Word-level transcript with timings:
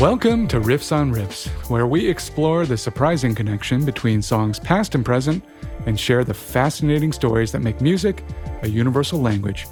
Welcome 0.00 0.48
to 0.48 0.60
Riffs 0.60 0.96
on 0.96 1.12
Riffs, 1.12 1.48
where 1.68 1.86
we 1.86 2.08
explore 2.08 2.64
the 2.64 2.78
surprising 2.78 3.34
connection 3.34 3.84
between 3.84 4.22
songs 4.22 4.58
past 4.58 4.94
and 4.94 5.04
present 5.04 5.44
and 5.84 6.00
share 6.00 6.24
the 6.24 6.32
fascinating 6.32 7.12
stories 7.12 7.52
that 7.52 7.60
make 7.60 7.82
music 7.82 8.24
a 8.62 8.68
universal 8.70 9.20
language. 9.20 9.66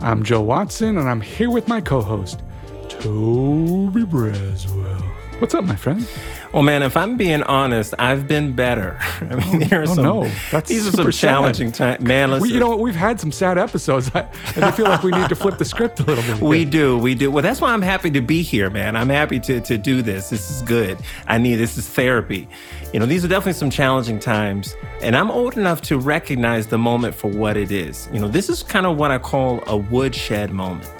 I'm 0.00 0.24
Joe 0.24 0.40
Watson, 0.40 0.98
and 0.98 1.08
I'm 1.08 1.20
here 1.20 1.50
with 1.50 1.68
my 1.68 1.80
co 1.80 2.02
host, 2.02 2.42
Toby 2.88 4.02
Braswell. 4.02 5.02
What's 5.38 5.54
up, 5.54 5.62
my 5.62 5.76
friend? 5.76 6.04
Well, 6.52 6.64
man, 6.64 6.82
if 6.82 6.96
I'm 6.96 7.16
being 7.16 7.44
honest, 7.44 7.94
I've 7.98 8.26
been 8.26 8.52
better. 8.54 8.98
I 9.20 9.36
mean, 9.36 9.62
oh, 9.62 9.66
there 9.66 9.80
are 9.80 9.84
oh, 9.84 9.94
some, 9.94 10.04
no. 10.04 10.24
That's 10.50 10.68
these 10.68 10.86
are 10.88 10.90
some 10.90 11.10
challenging 11.12 11.70
times. 11.70 12.02
Man, 12.02 12.30
listen, 12.30 12.42
We, 12.42 12.54
you 12.54 12.58
know 12.58 12.68
what? 12.68 12.80
We've 12.80 12.94
had 12.94 13.20
some 13.20 13.30
sad 13.30 13.56
episodes, 13.56 14.10
I, 14.14 14.26
and 14.56 14.64
I 14.64 14.72
feel 14.72 14.86
like 14.86 15.02
we 15.04 15.12
need 15.12 15.28
to 15.28 15.36
flip 15.36 15.58
the 15.58 15.64
script 15.64 16.00
a 16.00 16.02
little 16.02 16.24
bit. 16.24 16.42
we 16.42 16.64
do, 16.64 16.98
we 16.98 17.14
do. 17.14 17.30
Well, 17.30 17.42
that's 17.42 17.60
why 17.60 17.72
I'm 17.72 17.82
happy 17.82 18.10
to 18.10 18.20
be 18.20 18.42
here, 18.42 18.68
man. 18.68 18.96
I'm 18.96 19.08
happy 19.08 19.38
to 19.40 19.60
to 19.60 19.78
do 19.78 20.02
this. 20.02 20.30
This 20.30 20.50
is 20.50 20.62
good. 20.62 20.98
I 21.28 21.38
need 21.38 21.56
this 21.56 21.78
is 21.78 21.88
therapy. 21.88 22.48
You 22.92 22.98
know, 22.98 23.06
these 23.06 23.24
are 23.24 23.28
definitely 23.28 23.52
some 23.52 23.70
challenging 23.70 24.18
times, 24.18 24.74
and 25.02 25.16
I'm 25.16 25.30
old 25.30 25.56
enough 25.56 25.80
to 25.82 25.98
recognize 25.98 26.66
the 26.66 26.78
moment 26.78 27.14
for 27.14 27.28
what 27.28 27.56
it 27.56 27.70
is. 27.70 28.08
You 28.12 28.18
know, 28.18 28.26
this 28.26 28.48
is 28.48 28.64
kind 28.64 28.86
of 28.86 28.96
what 28.96 29.12
I 29.12 29.18
call 29.18 29.62
a 29.68 29.76
woodshed 29.76 30.50
moment. 30.50 30.90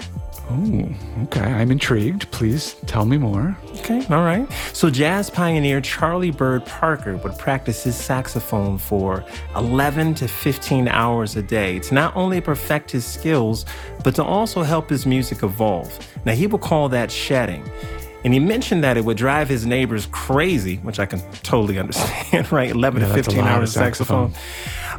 Oh, 0.52 0.88
okay. 1.24 1.40
I'm 1.42 1.70
intrigued. 1.70 2.28
Please 2.32 2.74
tell 2.86 3.04
me 3.04 3.16
more. 3.18 3.56
Okay, 3.78 4.04
all 4.10 4.24
right. 4.24 4.50
So, 4.72 4.90
jazz 4.90 5.30
pioneer 5.30 5.80
Charlie 5.80 6.32
Bird 6.32 6.66
Parker 6.66 7.16
would 7.18 7.38
practice 7.38 7.84
his 7.84 7.94
saxophone 7.94 8.76
for 8.76 9.24
11 9.54 10.14
to 10.14 10.26
15 10.28 10.88
hours 10.88 11.36
a 11.36 11.42
day 11.42 11.78
to 11.80 11.94
not 11.94 12.16
only 12.16 12.40
perfect 12.40 12.90
his 12.90 13.04
skills, 13.06 13.64
but 14.02 14.14
to 14.16 14.24
also 14.24 14.62
help 14.62 14.90
his 14.90 15.06
music 15.06 15.44
evolve. 15.44 15.96
Now, 16.24 16.32
he 16.32 16.48
would 16.48 16.60
call 16.60 16.88
that 16.88 17.12
shedding. 17.12 17.62
And 18.24 18.34
he 18.34 18.40
mentioned 18.40 18.84
that 18.84 18.96
it 18.96 19.04
would 19.04 19.16
drive 19.16 19.48
his 19.48 19.64
neighbors 19.64 20.06
crazy, 20.10 20.76
which 20.78 20.98
I 20.98 21.06
can 21.06 21.20
totally 21.42 21.78
understand, 21.84 22.50
right? 22.52 22.70
11 22.70 23.02
Yeah, 23.02 23.08
to 23.08 23.14
15 23.14 23.36
lot 23.38 23.46
of 23.46 23.50
hours 23.52 23.76
of 23.76 23.82
saxophone. 23.82 24.32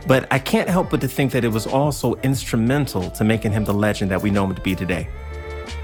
But 0.07 0.27
I 0.31 0.39
can't 0.39 0.69
help 0.69 0.89
but 0.89 1.01
to 1.01 1.07
think 1.07 1.31
that 1.33 1.43
it 1.43 1.49
was 1.49 1.67
also 1.67 2.15
instrumental 2.23 3.11
to 3.11 3.23
making 3.23 3.51
him 3.51 3.65
the 3.65 3.73
legend 3.73 4.09
that 4.11 4.21
we 4.21 4.31
know 4.31 4.45
him 4.45 4.55
to 4.55 4.61
be 4.61 4.75
today. 4.75 5.07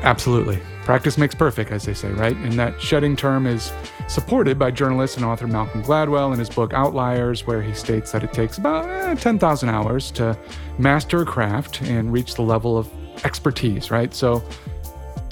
Absolutely. 0.01 0.59
Practice 0.83 1.17
makes 1.17 1.35
perfect, 1.35 1.71
as 1.71 1.83
they 1.85 1.93
say, 1.93 2.09
right? 2.11 2.35
And 2.37 2.53
that 2.53 2.81
shedding 2.81 3.15
term 3.15 3.45
is 3.45 3.73
supported 4.07 4.57
by 4.57 4.71
journalist 4.71 5.17
and 5.17 5.25
author 5.25 5.47
Malcolm 5.47 5.83
Gladwell 5.83 6.31
in 6.31 6.39
his 6.39 6.49
book 6.49 6.73
Outliers, 6.73 7.45
where 7.45 7.61
he 7.61 7.73
states 7.73 8.11
that 8.11 8.23
it 8.23 8.31
takes 8.31 8.57
about 8.57 8.87
eh, 8.87 9.15
10,000 9.15 9.69
hours 9.69 10.11
to 10.11 10.37
master 10.77 11.23
a 11.23 11.25
craft 11.25 11.81
and 11.81 12.13
reach 12.13 12.35
the 12.35 12.41
level 12.41 12.77
of 12.77 12.89
expertise, 13.25 13.91
right? 13.91 14.13
So, 14.13 14.41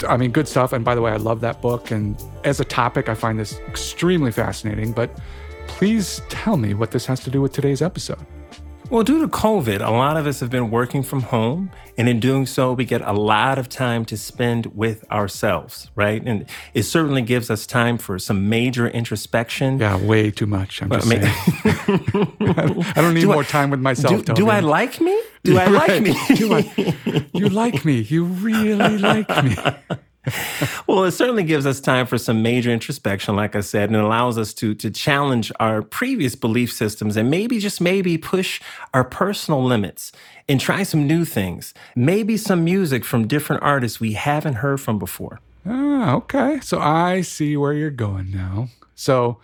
I 0.09 0.17
mean, 0.17 0.31
good 0.31 0.47
stuff. 0.47 0.73
And 0.73 0.83
by 0.83 0.95
the 0.95 1.01
way, 1.01 1.11
I 1.11 1.17
love 1.17 1.39
that 1.41 1.61
book. 1.61 1.91
And 1.91 2.21
as 2.43 2.59
a 2.59 2.65
topic, 2.65 3.07
I 3.07 3.13
find 3.13 3.39
this 3.39 3.57
extremely 3.59 4.31
fascinating. 4.31 4.91
But 4.91 5.09
please 5.67 6.21
tell 6.27 6.57
me 6.57 6.73
what 6.73 6.91
this 6.91 7.05
has 7.05 7.21
to 7.21 7.29
do 7.29 7.41
with 7.41 7.53
today's 7.53 7.81
episode. 7.81 8.25
Well, 8.91 9.03
due 9.03 9.19
to 9.21 9.27
COVID, 9.27 9.85
a 9.85 9.89
lot 9.91 10.15
of 10.15 10.27
us 10.27 10.39
have 10.41 10.49
been 10.51 10.69
working 10.69 11.01
from 11.03 11.21
home. 11.23 11.71
And 11.97 12.07
in 12.09 12.19
doing 12.19 12.45
so, 12.45 12.73
we 12.73 12.83
get 12.85 13.01
a 13.01 13.13
lot 13.13 13.57
of 13.57 13.67
time 13.69 14.03
to 14.05 14.17
spend 14.17 14.67
with 14.75 15.09
ourselves, 15.11 15.89
right? 15.95 16.21
And 16.25 16.45
it 16.73 16.83
certainly 16.83 17.21
gives 17.21 17.49
us 17.49 17.65
time 17.65 17.97
for 17.97 18.19
some 18.19 18.47
major 18.49 18.87
introspection. 18.87 19.79
Yeah, 19.79 19.97
way 19.97 20.29
too 20.29 20.45
much. 20.45 20.81
I'm 20.81 20.89
just 20.91 21.07
I 21.07 21.09
mean- 21.09 21.21
saying. 21.21 22.83
I 22.95 23.01
don't 23.01 23.13
need 23.13 23.21
Do 23.21 23.31
I- 23.31 23.35
more 23.35 23.43
time 23.45 23.69
with 23.69 23.79
myself. 23.79 24.23
Do, 24.25 24.33
do 24.33 24.49
I 24.49 24.59
like 24.59 24.99
me? 25.01 25.19
Do 25.43 25.57
I 25.57 25.65
like 25.67 26.01
me? 26.07 26.13
Do 26.35 26.53
I- 26.53 27.25
you 27.33 27.49
like 27.49 27.85
me. 27.85 28.01
You 28.01 28.25
really 28.25 28.97
like 28.97 29.29
me. 29.43 29.55
Well, 30.87 31.03
it 31.03 31.11
certainly 31.11 31.43
gives 31.43 31.65
us 31.65 31.79
time 31.79 32.05
for 32.05 32.17
some 32.17 32.41
major 32.41 32.71
introspection, 32.71 33.35
like 33.35 33.55
I 33.55 33.61
said, 33.61 33.89
and 33.89 33.97
allows 33.97 34.37
us 34.37 34.53
to 34.55 34.73
to 34.75 34.89
challenge 34.89 35.51
our 35.59 35.81
previous 35.81 36.35
belief 36.35 36.71
systems 36.71 37.17
and 37.17 37.29
maybe 37.29 37.59
just 37.59 37.81
maybe 37.81 38.17
push 38.17 38.61
our 38.93 39.03
personal 39.03 39.63
limits 39.63 40.11
and 40.47 40.59
try 40.59 40.83
some 40.83 41.07
new 41.07 41.25
things. 41.25 41.73
Maybe 41.95 42.37
some 42.37 42.63
music 42.63 43.03
from 43.03 43.27
different 43.27 43.63
artists 43.63 43.99
we 43.99 44.13
haven't 44.13 44.55
heard 44.55 44.79
from 44.81 44.99
before. 44.99 45.39
Ah, 45.65 46.13
okay. 46.15 46.59
So 46.61 46.79
I 46.79 47.21
see 47.21 47.57
where 47.57 47.73
you're 47.73 47.89
going 47.89 48.31
now. 48.31 48.69
So 48.93 49.39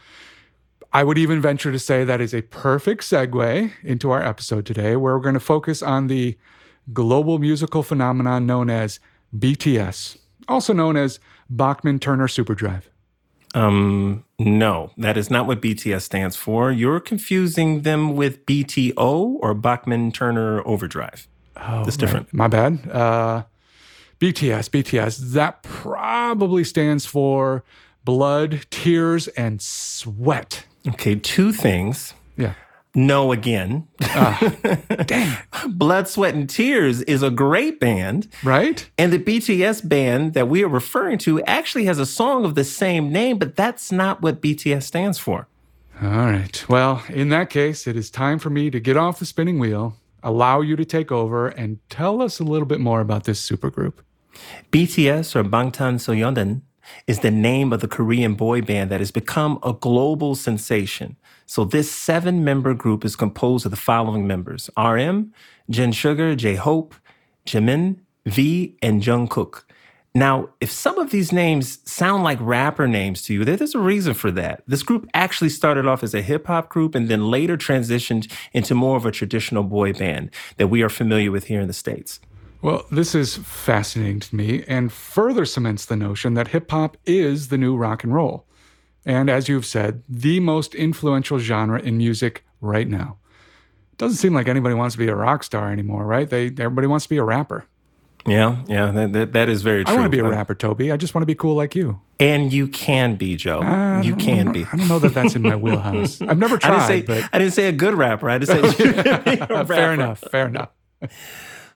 I 0.93 1.03
would 1.03 1.17
even 1.17 1.41
venture 1.41 1.71
to 1.71 1.79
say 1.79 2.03
that 2.03 2.21
is 2.21 2.33
a 2.33 2.41
perfect 2.41 3.03
segue 3.03 3.71
into 3.83 4.11
our 4.11 4.21
episode 4.21 4.65
today, 4.65 4.95
where 4.95 5.15
we're 5.15 5.23
going 5.23 5.33
to 5.33 5.39
focus 5.39 5.81
on 5.81 6.07
the 6.07 6.37
global 6.93 7.39
musical 7.39 7.81
phenomenon 7.81 8.45
known 8.45 8.69
as 8.69 8.99
BTS, 9.37 10.17
also 10.51 10.73
known 10.73 10.97
as 10.97 11.19
Bachman 11.49 11.99
Turner 11.99 12.27
Superdrive. 12.27 12.83
Um, 13.53 14.23
no, 14.39 14.91
that 14.97 15.17
is 15.17 15.29
not 15.29 15.45
what 15.45 15.61
BTS 15.61 16.01
stands 16.03 16.35
for. 16.35 16.71
You're 16.71 16.99
confusing 16.99 17.81
them 17.81 18.15
with 18.15 18.45
BTO 18.45 19.37
or 19.41 19.53
Bachman 19.53 20.11
Turner 20.11 20.65
Overdrive. 20.65 21.27
Oh, 21.57 21.83
That's 21.83 21.97
different. 21.97 22.33
My 22.33 22.47
bad. 22.47 22.89
Uh, 22.89 23.43
BTS, 24.19 24.69
BTS. 24.69 25.33
That 25.33 25.63
probably 25.63 26.63
stands 26.63 27.05
for 27.05 27.63
blood, 28.05 28.65
tears, 28.69 29.27
and 29.29 29.61
sweat. 29.61 30.65
Okay, 30.87 31.15
two 31.15 31.51
things. 31.51 32.13
Yeah. 32.37 32.53
No 32.93 33.31
again. 33.31 33.87
Ah, 34.01 34.37
Dang 35.05 35.37
it. 35.65 35.77
Blood, 35.77 36.07
Sweat, 36.09 36.33
and 36.35 36.49
Tears 36.49 37.01
is 37.03 37.23
a 37.23 37.29
great 37.29 37.79
band. 37.79 38.27
Right? 38.43 38.89
And 38.97 39.13
the 39.13 39.19
BTS 39.19 39.87
band 39.87 40.33
that 40.33 40.49
we 40.49 40.63
are 40.63 40.67
referring 40.67 41.17
to 41.19 41.41
actually 41.43 41.85
has 41.85 41.99
a 41.99 42.05
song 42.05 42.43
of 42.43 42.55
the 42.55 42.63
same 42.65 43.11
name, 43.11 43.37
but 43.37 43.55
that's 43.55 43.91
not 43.91 44.21
what 44.21 44.41
BTS 44.41 44.83
stands 44.83 45.17
for. 45.17 45.47
All 46.01 46.09
right. 46.09 46.65
Well, 46.67 47.03
in 47.09 47.29
that 47.29 47.49
case, 47.49 47.87
it 47.87 47.95
is 47.95 48.09
time 48.09 48.39
for 48.39 48.49
me 48.49 48.69
to 48.71 48.79
get 48.79 48.97
off 48.97 49.19
the 49.19 49.25
spinning 49.25 49.59
wheel, 49.59 49.95
allow 50.23 50.59
you 50.61 50.75
to 50.75 50.83
take 50.83 51.11
over, 51.11 51.47
and 51.47 51.79
tell 51.89 52.21
us 52.21 52.39
a 52.39 52.43
little 52.43 52.65
bit 52.67 52.79
more 52.79 52.99
about 52.99 53.23
this 53.23 53.47
supergroup. 53.47 53.93
BTS 54.71 55.35
or 55.35 55.43
Bangtan 55.43 55.95
Sonyeondan 55.95 56.61
is 57.07 57.19
the 57.19 57.31
name 57.31 57.73
of 57.73 57.81
the 57.81 57.87
Korean 57.87 58.35
boy 58.35 58.61
band 58.61 58.89
that 58.91 58.99
has 58.99 59.11
become 59.11 59.59
a 59.63 59.73
global 59.73 60.35
sensation. 60.35 61.17
So 61.45 61.65
this 61.65 61.91
seven-member 61.91 62.73
group 62.73 63.03
is 63.03 63.15
composed 63.15 63.65
of 63.65 63.71
the 63.71 63.77
following 63.77 64.27
members: 64.27 64.69
RM, 64.77 65.33
Jin 65.69 65.91
Suga, 65.91 66.35
J 66.35 66.55
Hope, 66.55 66.95
Jimin, 67.45 67.97
V, 68.25 68.77
and 68.81 69.01
Jungkook. 69.01 69.63
Now, 70.13 70.49
if 70.59 70.69
some 70.69 70.99
of 70.99 71.11
these 71.11 71.31
names 71.31 71.79
sound 71.89 72.23
like 72.23 72.37
rapper 72.41 72.85
names 72.85 73.21
to 73.23 73.33
you, 73.33 73.45
there's 73.45 73.73
a 73.75 73.79
reason 73.79 74.13
for 74.13 74.29
that. 74.31 74.61
This 74.67 74.83
group 74.83 75.07
actually 75.13 75.49
started 75.49 75.87
off 75.87 76.03
as 76.03 76.13
a 76.13 76.21
hip 76.21 76.47
hop 76.47 76.67
group 76.67 76.95
and 76.95 77.07
then 77.07 77.31
later 77.31 77.55
transitioned 77.55 78.29
into 78.51 78.75
more 78.75 78.97
of 78.97 79.05
a 79.05 79.11
traditional 79.11 79.63
boy 79.63 79.93
band 79.93 80.29
that 80.57 80.67
we 80.67 80.81
are 80.81 80.89
familiar 80.89 81.31
with 81.31 81.45
here 81.45 81.61
in 81.61 81.67
the 81.67 81.73
States. 81.73 82.19
Well, 82.61 82.85
this 82.91 83.15
is 83.15 83.37
fascinating 83.37 84.19
to 84.21 84.35
me 84.35 84.63
and 84.67 84.91
further 84.93 85.45
cements 85.45 85.85
the 85.85 85.95
notion 85.95 86.35
that 86.35 86.49
hip 86.49 86.69
hop 86.69 86.95
is 87.05 87.47
the 87.47 87.57
new 87.57 87.75
rock 87.75 88.03
and 88.03 88.13
roll. 88.13 88.45
And 89.03 89.29
as 89.31 89.49
you've 89.49 89.65
said, 89.65 90.03
the 90.07 90.39
most 90.39 90.75
influential 90.75 91.39
genre 91.39 91.79
in 91.81 91.97
music 91.97 92.45
right 92.59 92.87
now. 92.87 93.17
Doesn't 93.97 94.17
seem 94.17 94.33
like 94.33 94.47
anybody 94.47 94.75
wants 94.75 94.93
to 94.93 94.99
be 94.99 95.07
a 95.07 95.15
rock 95.15 95.43
star 95.43 95.71
anymore, 95.71 96.05
right? 96.05 96.29
They 96.29 96.47
everybody 96.47 96.87
wants 96.87 97.05
to 97.05 97.09
be 97.09 97.17
a 97.17 97.23
rapper. 97.23 97.65
Yeah, 98.27 98.57
yeah, 98.67 98.91
that, 98.91 99.13
that, 99.13 99.33
that 99.33 99.49
is 99.49 99.63
very 99.63 99.83
true. 99.83 99.95
I 99.95 99.97
want 99.97 100.05
to 100.11 100.15
be 100.15 100.19
a 100.19 100.25
Uh, 100.25 100.29
rapper, 100.29 100.53
Toby. 100.53 100.91
I 100.91 100.97
just 100.97 101.15
want 101.15 101.23
to 101.23 101.25
be 101.25 101.33
cool 101.33 101.55
like 101.55 101.73
you. 101.73 102.01
And 102.19 102.53
you 102.53 102.67
can 102.67 103.15
be, 103.15 103.35
Joe. 103.35 103.61
I 103.61 104.01
you 104.01 104.15
can 104.15 104.51
be. 104.51 104.65
I 104.71 104.75
don't 104.77 104.87
know 104.87 104.99
that 104.99 105.15
that's 105.15 105.35
in 105.35 105.41
my 105.41 105.55
wheelhouse. 105.65 106.21
I've 106.21 106.37
never 106.37 106.57
I 106.57 106.59
didn't 106.59 107.07
tried, 107.07 107.07
say 107.07 107.27
I 107.33 107.39
didn't 107.39 107.53
say 107.53 107.67
a 107.67 107.71
good 107.71 107.95
rapper. 107.95 108.29
I 108.29 108.37
just 108.37 108.51
said 108.51 108.63
you 108.63 108.93
can 108.93 109.23
be 109.23 109.39
a 109.53 109.65
fair 109.65 109.91
enough. 109.93 110.19
Fair 110.31 110.47
enough. 110.47 110.69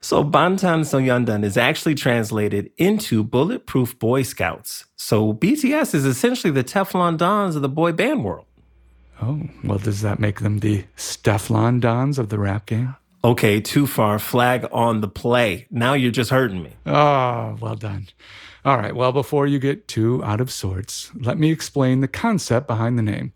So 0.06 0.22
Bangtan 0.22 0.82
Sonyeondan 0.82 1.42
is 1.42 1.56
actually 1.56 1.96
translated 1.96 2.70
into 2.76 3.24
Bulletproof 3.24 3.98
Boy 3.98 4.22
Scouts. 4.22 4.84
So 4.94 5.34
BTS 5.34 5.96
is 5.96 6.04
essentially 6.04 6.52
the 6.52 6.62
Teflon 6.62 7.16
Dons 7.16 7.56
of 7.56 7.62
the 7.62 7.68
boy 7.68 7.90
band 7.90 8.22
world. 8.22 8.46
Oh, 9.20 9.48
well, 9.64 9.78
does 9.78 10.02
that 10.02 10.20
make 10.20 10.42
them 10.42 10.60
the 10.60 10.84
Steflon 10.96 11.80
Dons 11.80 12.20
of 12.20 12.28
the 12.28 12.38
rap 12.38 12.66
game? 12.66 12.94
Okay, 13.24 13.60
too 13.60 13.88
far. 13.88 14.20
Flag 14.20 14.68
on 14.70 15.00
the 15.00 15.08
play. 15.08 15.66
Now 15.72 15.94
you're 15.94 16.12
just 16.12 16.30
hurting 16.30 16.62
me. 16.62 16.74
Oh, 16.86 17.56
well 17.60 17.74
done. 17.74 18.06
All 18.64 18.76
right. 18.76 18.94
Well, 18.94 19.10
before 19.10 19.48
you 19.48 19.58
get 19.58 19.88
too 19.88 20.22
out 20.22 20.40
of 20.40 20.52
sorts, 20.52 21.10
let 21.16 21.36
me 21.36 21.50
explain 21.50 22.00
the 22.00 22.06
concept 22.06 22.68
behind 22.68 22.96
the 22.96 23.02
name. 23.02 23.32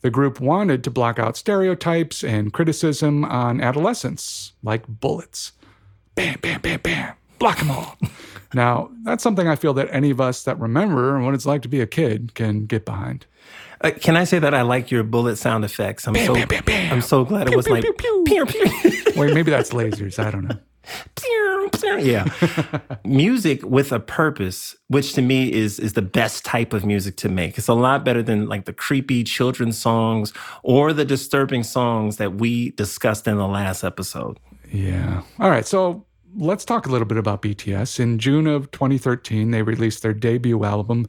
The 0.00 0.08
group 0.08 0.40
wanted 0.40 0.82
to 0.84 0.90
block 0.90 1.18
out 1.18 1.36
stereotypes 1.36 2.24
and 2.24 2.54
criticism 2.54 3.22
on 3.26 3.60
adolescence, 3.60 4.54
like 4.62 4.86
bullets. 4.88 5.52
Bam, 6.16 6.38
bam, 6.40 6.60
bam, 6.62 6.80
bam. 6.80 7.14
Block 7.38 7.58
them 7.58 7.70
all. 7.70 7.96
now, 8.54 8.90
that's 9.04 9.22
something 9.22 9.46
I 9.46 9.54
feel 9.54 9.74
that 9.74 9.88
any 9.92 10.10
of 10.10 10.20
us 10.20 10.42
that 10.44 10.58
remember 10.58 11.20
what 11.20 11.34
it's 11.34 11.46
like 11.46 11.62
to 11.62 11.68
be 11.68 11.80
a 11.80 11.86
kid 11.86 12.34
can 12.34 12.64
get 12.64 12.84
behind. 12.84 13.26
Uh, 13.82 13.90
can 13.90 14.16
I 14.16 14.24
say 14.24 14.38
that 14.38 14.54
I 14.54 14.62
like 14.62 14.90
your 14.90 15.02
bullet 15.02 15.36
sound 15.36 15.64
effects? 15.64 16.08
I'm 16.08 16.16
so 16.16 16.32
bam, 16.32 16.48
bam, 16.48 16.64
bam. 16.64 16.92
I'm 16.94 17.02
so 17.02 17.24
glad 17.24 17.48
it 17.48 17.54
was 17.54 17.66
pew, 17.66 17.74
like 17.74 17.82
pew, 17.82 18.24
pew. 18.26 18.46
pew, 18.46 18.66
pew. 18.66 19.12
Wait, 19.16 19.34
maybe 19.34 19.50
that's 19.50 19.70
lasers. 19.70 20.18
I 20.18 20.30
don't 20.30 20.48
know. 20.48 20.58
Pew, 21.16 21.70
staring. 21.74 22.06
Yeah. 22.06 22.26
music 23.04 23.62
with 23.64 23.90
a 23.90 23.98
purpose, 23.98 24.76
which 24.86 25.14
to 25.14 25.22
me 25.22 25.52
is 25.52 25.80
is 25.80 25.94
the 25.94 26.02
best 26.02 26.44
type 26.44 26.72
of 26.72 26.86
music 26.86 27.16
to 27.16 27.28
make. 27.28 27.58
It's 27.58 27.66
a 27.66 27.74
lot 27.74 28.04
better 28.04 28.22
than 28.22 28.48
like 28.48 28.66
the 28.66 28.72
creepy 28.72 29.24
children's 29.24 29.76
songs 29.76 30.32
or 30.62 30.92
the 30.92 31.04
disturbing 31.04 31.64
songs 31.64 32.18
that 32.18 32.36
we 32.36 32.70
discussed 32.70 33.26
in 33.26 33.36
the 33.36 33.48
last 33.48 33.82
episode. 33.82 34.38
Yeah. 34.70 35.22
All 35.38 35.50
right. 35.50 35.66
So 35.66 36.04
let's 36.36 36.64
talk 36.64 36.86
a 36.86 36.90
little 36.90 37.06
bit 37.06 37.18
about 37.18 37.42
BTS. 37.42 38.00
In 38.00 38.18
June 38.18 38.46
of 38.46 38.70
2013, 38.70 39.50
they 39.50 39.62
released 39.62 40.02
their 40.02 40.12
debut 40.12 40.64
album, 40.64 41.08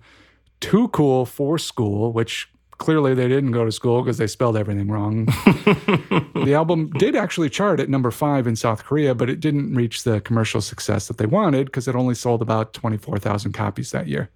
Too 0.59 0.87
Cool 0.89 1.25
for 1.25 1.57
School, 1.57 2.11
which 2.13 2.49
clearly 2.77 3.13
they 3.13 3.27
didn't 3.27 3.51
go 3.51 3.65
to 3.65 3.71
school 3.71 4.01
because 4.01 4.17
they 4.17 4.27
spelled 4.27 4.55
everything 4.55 4.89
wrong. 4.89 5.25
the 6.35 6.53
album 6.53 6.91
did 6.91 7.15
actually 7.15 7.49
chart 7.49 7.79
at 7.79 7.89
number 7.89 8.11
five 8.11 8.47
in 8.47 8.55
South 8.55 8.83
Korea, 8.83 9.15
but 9.15 9.29
it 9.29 9.39
didn't 9.39 9.73
reach 9.73 10.03
the 10.03 10.21
commercial 10.21 10.61
success 10.61 11.07
that 11.07 11.17
they 11.17 11.25
wanted 11.25 11.65
because 11.65 11.87
it 11.87 11.95
only 11.95 12.15
sold 12.15 12.41
about 12.41 12.73
24,000 12.73 13.51
copies 13.53 13.91
that 13.91 14.07
year. 14.07 14.29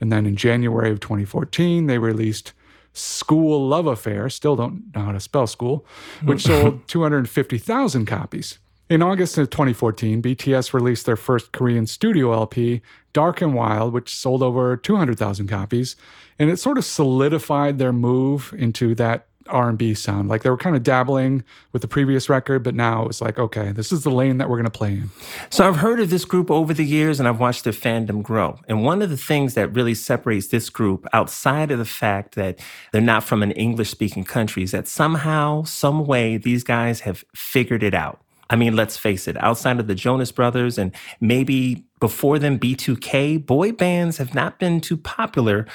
And 0.00 0.12
then 0.12 0.26
in 0.26 0.36
January 0.36 0.90
of 0.90 1.00
2014, 1.00 1.86
they 1.86 1.98
released 1.98 2.52
School 2.92 3.68
Love 3.68 3.86
Affair, 3.86 4.28
still 4.28 4.56
don't 4.56 4.94
know 4.94 5.02
how 5.02 5.12
to 5.12 5.20
spell 5.20 5.46
school, 5.46 5.86
which 6.22 6.44
mm. 6.44 6.48
sold 6.48 6.80
250,000 6.88 8.06
copies. 8.06 8.58
In 8.90 9.00
August 9.00 9.38
of 9.38 9.48
2014, 9.48 10.20
BTS 10.20 10.74
released 10.74 11.06
their 11.06 11.16
first 11.16 11.52
Korean 11.52 11.86
studio 11.86 12.32
LP, 12.32 12.82
Dark 13.14 13.40
and 13.40 13.54
Wild, 13.54 13.94
which 13.94 14.14
sold 14.14 14.42
over 14.42 14.76
200,000 14.76 15.46
copies, 15.46 15.96
and 16.38 16.50
it 16.50 16.58
sort 16.58 16.76
of 16.76 16.84
solidified 16.84 17.78
their 17.78 17.92
move 17.92 18.54
into 18.58 18.94
that 18.96 19.28
R&B 19.52 19.94
sound. 19.94 20.28
Like 20.28 20.42
they 20.42 20.50
were 20.50 20.56
kind 20.56 20.74
of 20.74 20.82
dabbling 20.82 21.44
with 21.72 21.82
the 21.82 21.88
previous 21.88 22.28
record, 22.28 22.62
but 22.62 22.74
now 22.74 23.02
it 23.02 23.06
was 23.06 23.20
like, 23.20 23.38
okay, 23.38 23.72
this 23.72 23.92
is 23.92 24.02
the 24.02 24.10
lane 24.10 24.38
that 24.38 24.48
we're 24.48 24.56
going 24.56 24.64
to 24.64 24.70
play 24.70 24.92
in. 24.92 25.10
So 25.50 25.68
I've 25.68 25.76
heard 25.76 26.00
of 26.00 26.10
this 26.10 26.24
group 26.24 26.50
over 26.50 26.74
the 26.74 26.84
years 26.84 27.20
and 27.20 27.28
I've 27.28 27.38
watched 27.38 27.64
their 27.64 27.72
fandom 27.72 28.22
grow. 28.22 28.58
And 28.68 28.82
one 28.82 29.02
of 29.02 29.10
the 29.10 29.16
things 29.16 29.54
that 29.54 29.72
really 29.74 29.94
separates 29.94 30.48
this 30.48 30.70
group 30.70 31.06
outside 31.12 31.70
of 31.70 31.78
the 31.78 31.84
fact 31.84 32.34
that 32.34 32.58
they're 32.92 33.00
not 33.00 33.22
from 33.22 33.42
an 33.42 33.52
English 33.52 33.90
speaking 33.90 34.24
country 34.24 34.62
is 34.62 34.72
that 34.72 34.88
somehow, 34.88 35.62
some 35.64 36.06
way 36.06 36.36
these 36.36 36.64
guys 36.64 37.00
have 37.00 37.24
figured 37.34 37.82
it 37.82 37.94
out. 37.94 38.20
I 38.50 38.56
mean, 38.56 38.76
let's 38.76 38.98
face 38.98 39.26
it, 39.28 39.42
outside 39.42 39.80
of 39.80 39.86
the 39.86 39.94
Jonas 39.94 40.30
Brothers 40.30 40.76
and 40.76 40.94
maybe 41.22 41.86
before 42.00 42.38
them 42.38 42.58
B2K, 42.58 43.46
boy 43.46 43.72
bands 43.72 44.18
have 44.18 44.34
not 44.34 44.58
been 44.58 44.80
too 44.82 44.98
popular, 44.98 45.66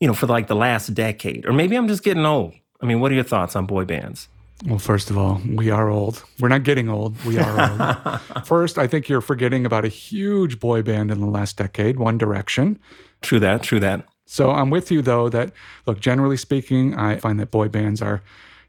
you 0.00 0.08
know, 0.08 0.14
for 0.14 0.26
like 0.26 0.48
the 0.48 0.56
last 0.56 0.94
decade. 0.94 1.46
Or 1.46 1.52
maybe 1.52 1.76
I'm 1.76 1.86
just 1.86 2.02
getting 2.02 2.26
old. 2.26 2.54
I 2.84 2.86
mean, 2.86 3.00
what 3.00 3.10
are 3.10 3.14
your 3.14 3.24
thoughts 3.24 3.56
on 3.56 3.64
boy 3.64 3.86
bands? 3.86 4.28
Well, 4.66 4.78
first 4.78 5.08
of 5.08 5.16
all, 5.16 5.40
we 5.48 5.70
are 5.70 5.88
old. 5.88 6.22
We're 6.38 6.48
not 6.48 6.64
getting 6.64 6.90
old. 6.90 7.16
We 7.24 7.38
are 7.38 7.70
old. 7.70 8.20
first, 8.46 8.76
I 8.76 8.86
think 8.86 9.08
you're 9.08 9.22
forgetting 9.22 9.64
about 9.64 9.86
a 9.86 9.88
huge 9.88 10.60
boy 10.60 10.82
band 10.82 11.10
in 11.10 11.18
the 11.18 11.26
last 11.26 11.56
decade, 11.56 11.98
One 11.98 12.18
Direction. 12.18 12.78
True 13.22 13.40
that, 13.40 13.62
true 13.62 13.80
that. 13.80 14.06
So 14.26 14.50
I'm 14.50 14.68
with 14.68 14.90
you, 14.90 15.00
though, 15.00 15.30
that, 15.30 15.52
look, 15.86 15.98
generally 15.98 16.36
speaking, 16.36 16.94
I 16.94 17.16
find 17.16 17.40
that 17.40 17.50
boy 17.50 17.68
bands 17.68 18.02
are 18.02 18.22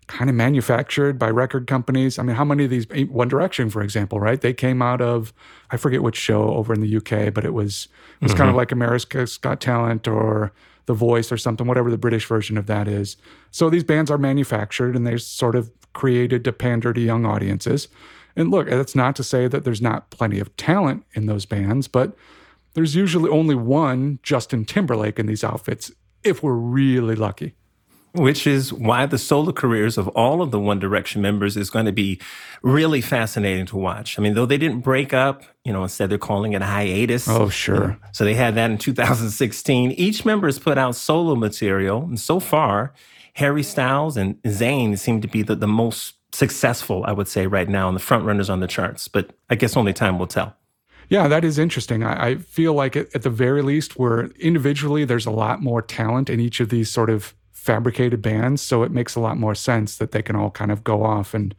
kind 0.07 0.29
of 0.29 0.35
manufactured 0.35 1.17
by 1.17 1.29
record 1.29 1.67
companies. 1.67 2.19
I 2.19 2.23
mean, 2.23 2.35
how 2.35 2.45
many 2.45 2.65
of 2.65 2.69
these 2.69 2.87
One 3.09 3.27
Direction, 3.27 3.69
for 3.69 3.81
example, 3.81 4.19
right? 4.19 4.39
They 4.39 4.53
came 4.53 4.81
out 4.81 5.01
of 5.01 5.33
I 5.71 5.77
forget 5.77 6.03
which 6.03 6.15
show 6.15 6.53
over 6.53 6.73
in 6.73 6.81
the 6.81 6.97
UK, 6.97 7.33
but 7.33 7.43
it 7.45 7.53
was 7.53 7.87
it 8.21 8.25
was 8.25 8.31
mm-hmm. 8.31 8.37
kind 8.37 8.49
of 8.49 8.55
like 8.55 8.71
America's 8.71 9.37
Got 9.37 9.61
Talent 9.61 10.07
or 10.07 10.53
The 10.85 10.93
Voice 10.93 11.31
or 11.31 11.37
something, 11.37 11.65
whatever 11.65 11.89
the 11.89 11.97
British 11.97 12.25
version 12.27 12.57
of 12.57 12.67
that 12.67 12.87
is. 12.87 13.17
So 13.51 13.69
these 13.69 13.83
bands 13.83 14.11
are 14.11 14.17
manufactured 14.17 14.95
and 14.95 15.07
they're 15.07 15.17
sort 15.17 15.55
of 15.55 15.71
created 15.93 16.43
to 16.43 16.53
pander 16.53 16.93
to 16.93 17.01
young 17.01 17.25
audiences. 17.25 17.87
And 18.35 18.51
look, 18.51 18.69
that's 18.69 18.95
not 18.95 19.15
to 19.15 19.23
say 19.23 19.47
that 19.47 19.63
there's 19.63 19.81
not 19.81 20.09
plenty 20.09 20.39
of 20.39 20.55
talent 20.57 21.05
in 21.13 21.25
those 21.25 21.45
bands, 21.45 21.87
but 21.87 22.15
there's 22.73 22.95
usually 22.95 23.29
only 23.29 23.55
one 23.55 24.19
Justin 24.21 24.65
Timberlake 24.65 25.17
in 25.17 25.25
these 25.25 25.43
outfits 25.43 25.91
if 26.23 26.43
we're 26.43 26.53
really 26.53 27.15
lucky 27.15 27.55
which 28.15 28.47
is 28.47 28.71
why 28.71 29.05
the 29.05 29.17
solo 29.17 29.51
careers 29.51 29.97
of 29.97 30.07
all 30.09 30.41
of 30.41 30.51
the 30.51 30.59
One 30.59 30.79
Direction 30.79 31.21
members 31.21 31.57
is 31.57 31.69
going 31.69 31.85
to 31.85 31.91
be 31.91 32.19
really 32.61 33.01
fascinating 33.01 33.65
to 33.67 33.77
watch. 33.77 34.17
I 34.17 34.21
mean, 34.21 34.33
though 34.33 34.45
they 34.45 34.57
didn't 34.57 34.79
break 34.79 35.13
up, 35.13 35.43
you 35.63 35.73
know, 35.73 35.83
instead 35.83 36.09
they're 36.09 36.17
calling 36.17 36.53
it 36.53 36.61
a 36.61 36.65
hiatus. 36.65 37.27
Oh, 37.27 37.49
sure. 37.49 37.75
You 37.75 37.87
know, 37.87 37.97
so 38.11 38.23
they 38.23 38.33
had 38.33 38.55
that 38.55 38.71
in 38.71 38.77
2016. 38.77 39.91
Each 39.91 40.25
member 40.25 40.47
has 40.47 40.59
put 40.59 40.77
out 40.77 40.95
solo 40.95 41.35
material, 41.35 42.03
and 42.03 42.19
so 42.19 42.39
far, 42.39 42.93
Harry 43.33 43.63
Styles 43.63 44.17
and 44.17 44.41
Zayn 44.43 44.97
seem 44.97 45.21
to 45.21 45.27
be 45.27 45.41
the, 45.41 45.55
the 45.55 45.67
most 45.67 46.15
successful, 46.31 47.03
I 47.05 47.11
would 47.11 47.27
say, 47.27 47.47
right 47.47 47.67
now, 47.67 47.87
and 47.87 47.95
the 47.95 48.01
front 48.01 48.25
runners 48.25 48.49
on 48.49 48.59
the 48.59 48.67
charts. 48.67 49.07
But 49.07 49.31
I 49.49 49.55
guess 49.55 49.75
only 49.75 49.93
time 49.93 50.19
will 50.19 50.27
tell. 50.27 50.55
Yeah, 51.09 51.27
that 51.27 51.43
is 51.43 51.59
interesting. 51.59 52.03
I, 52.03 52.27
I 52.27 52.35
feel 52.37 52.73
like 52.73 52.95
at, 52.95 53.13
at 53.15 53.23
the 53.23 53.29
very 53.29 53.61
least, 53.61 53.97
where 53.97 54.25
individually 54.39 55.05
there's 55.05 55.25
a 55.25 55.31
lot 55.31 55.61
more 55.61 55.81
talent 55.81 56.29
in 56.29 56.39
each 56.39 56.59
of 56.59 56.69
these 56.69 56.89
sort 56.89 57.09
of 57.09 57.35
fabricated 57.65 58.21
bands, 58.21 58.61
so 58.61 58.83
it 58.83 58.91
makes 58.91 59.15
a 59.15 59.19
lot 59.19 59.37
more 59.37 59.55
sense 59.55 59.97
that 59.97 60.11
they 60.11 60.21
can 60.21 60.35
all 60.35 60.51
kind 60.51 60.71
of 60.71 60.83
go 60.83 61.03
off 61.03 61.33
and 61.33 61.55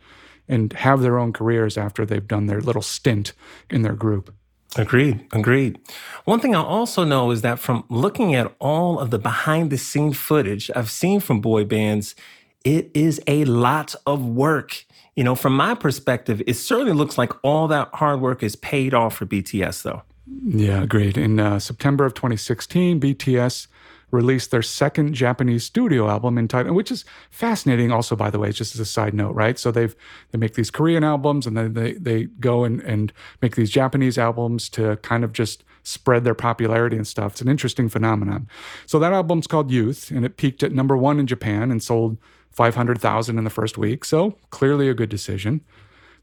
and 0.49 0.73
have 0.75 1.00
their 1.03 1.19
own 1.19 1.32
careers 1.32 1.76
after 1.76 2.06
they've 2.06 2.29
done 2.29 2.47
their 2.47 2.61
little 2.61 2.81
stint 2.81 3.32
in 3.69 3.82
their 3.82 3.94
group. 3.94 4.32
Agreed. 4.76 5.26
Agreed. 5.32 5.76
One 6.25 6.38
thing 6.38 6.55
I 6.55 6.62
also 6.62 7.03
know 7.03 7.32
is 7.32 7.43
that 7.43 7.58
from 7.58 7.82
looking 7.88 8.32
at 8.37 8.55
all 8.61 9.00
of 9.00 9.11
the 9.11 9.19
behind 9.19 9.70
the 9.70 9.79
scene 9.79 10.12
footage 10.12 10.70
I've 10.76 10.91
seen 10.91 11.19
from 11.19 11.41
boy 11.41 11.64
bands, 11.64 12.14
it 12.62 12.93
is 12.94 13.20
a 13.26 13.44
lot 13.44 13.97
of 14.06 14.25
work. 14.25 14.85
You 15.17 15.25
know, 15.25 15.35
from 15.35 15.56
my 15.56 15.75
perspective, 15.75 16.41
it 16.47 16.55
certainly 16.55 16.93
looks 16.93 17.19
like 17.19 17.32
all 17.43 17.67
that 17.69 17.88
hard 17.94 18.20
work 18.20 18.44
is 18.44 18.55
paid 18.55 18.94
off 18.94 19.17
for 19.17 19.26
BTS, 19.26 19.82
though. 19.82 20.03
Yeah, 20.44 20.82
agreed. 20.82 21.17
In 21.17 21.41
uh, 21.41 21.58
September 21.58 22.05
of 22.05 22.14
2016, 22.14 23.00
BTS 23.00 23.67
released 24.11 24.50
their 24.50 24.62
second 24.62 25.14
Japanese 25.14 25.64
studio 25.64 26.08
album 26.08 26.38
entitled, 26.38 26.76
which 26.76 26.91
is 26.91 27.05
fascinating. 27.31 27.91
Also, 27.91 28.14
by 28.14 28.31
the 28.31 28.38
way, 28.38 28.53
just 28.53 28.75
as 28.75 28.81
a 28.81 28.85
side 28.85 29.14
note, 29.14 29.32
right? 29.32 29.58
So 29.58 29.70
they've 29.70 29.94
they 30.31 30.38
make 30.38 30.55
these 30.55 30.70
Korean 30.70 31.05
albums, 31.05 31.47
and 31.47 31.56
then 31.56 31.73
they 31.75 31.94
they 31.94 32.25
go 32.25 32.64
and 32.64 32.81
and 32.82 33.12
make 33.43 33.56
these 33.56 33.70
Japanese 33.70 34.19
albums 34.19 34.69
to 34.70 34.97
kind 34.99 35.25
of 35.25 35.32
just 35.32 35.64
spread 35.82 36.25
their 36.25 36.35
popularity 36.35 36.97
and 36.97 37.06
stuff. 37.06 37.32
It's 37.32 37.41
an 37.41 37.49
interesting 37.49 37.88
phenomenon. 37.88 38.49
So 38.87 38.99
that 38.99 39.12
album's 39.12 39.47
called 39.47 39.70
Youth, 39.70 40.11
and 40.11 40.25
it 40.25 40.37
peaked 40.37 40.62
at 40.62 40.73
number 40.73 40.97
one 40.97 41.20
in 41.20 41.26
Japan 41.26 41.70
and 41.70 41.82
sold 41.82 42.19
500,000 42.50 43.38
in 43.38 43.44
the 43.44 43.50
first 43.50 43.76
week. 43.76 44.05
So 44.05 44.38
clearly 44.50 44.88
a 44.88 44.94
good 44.94 45.11
decision. 45.11 45.60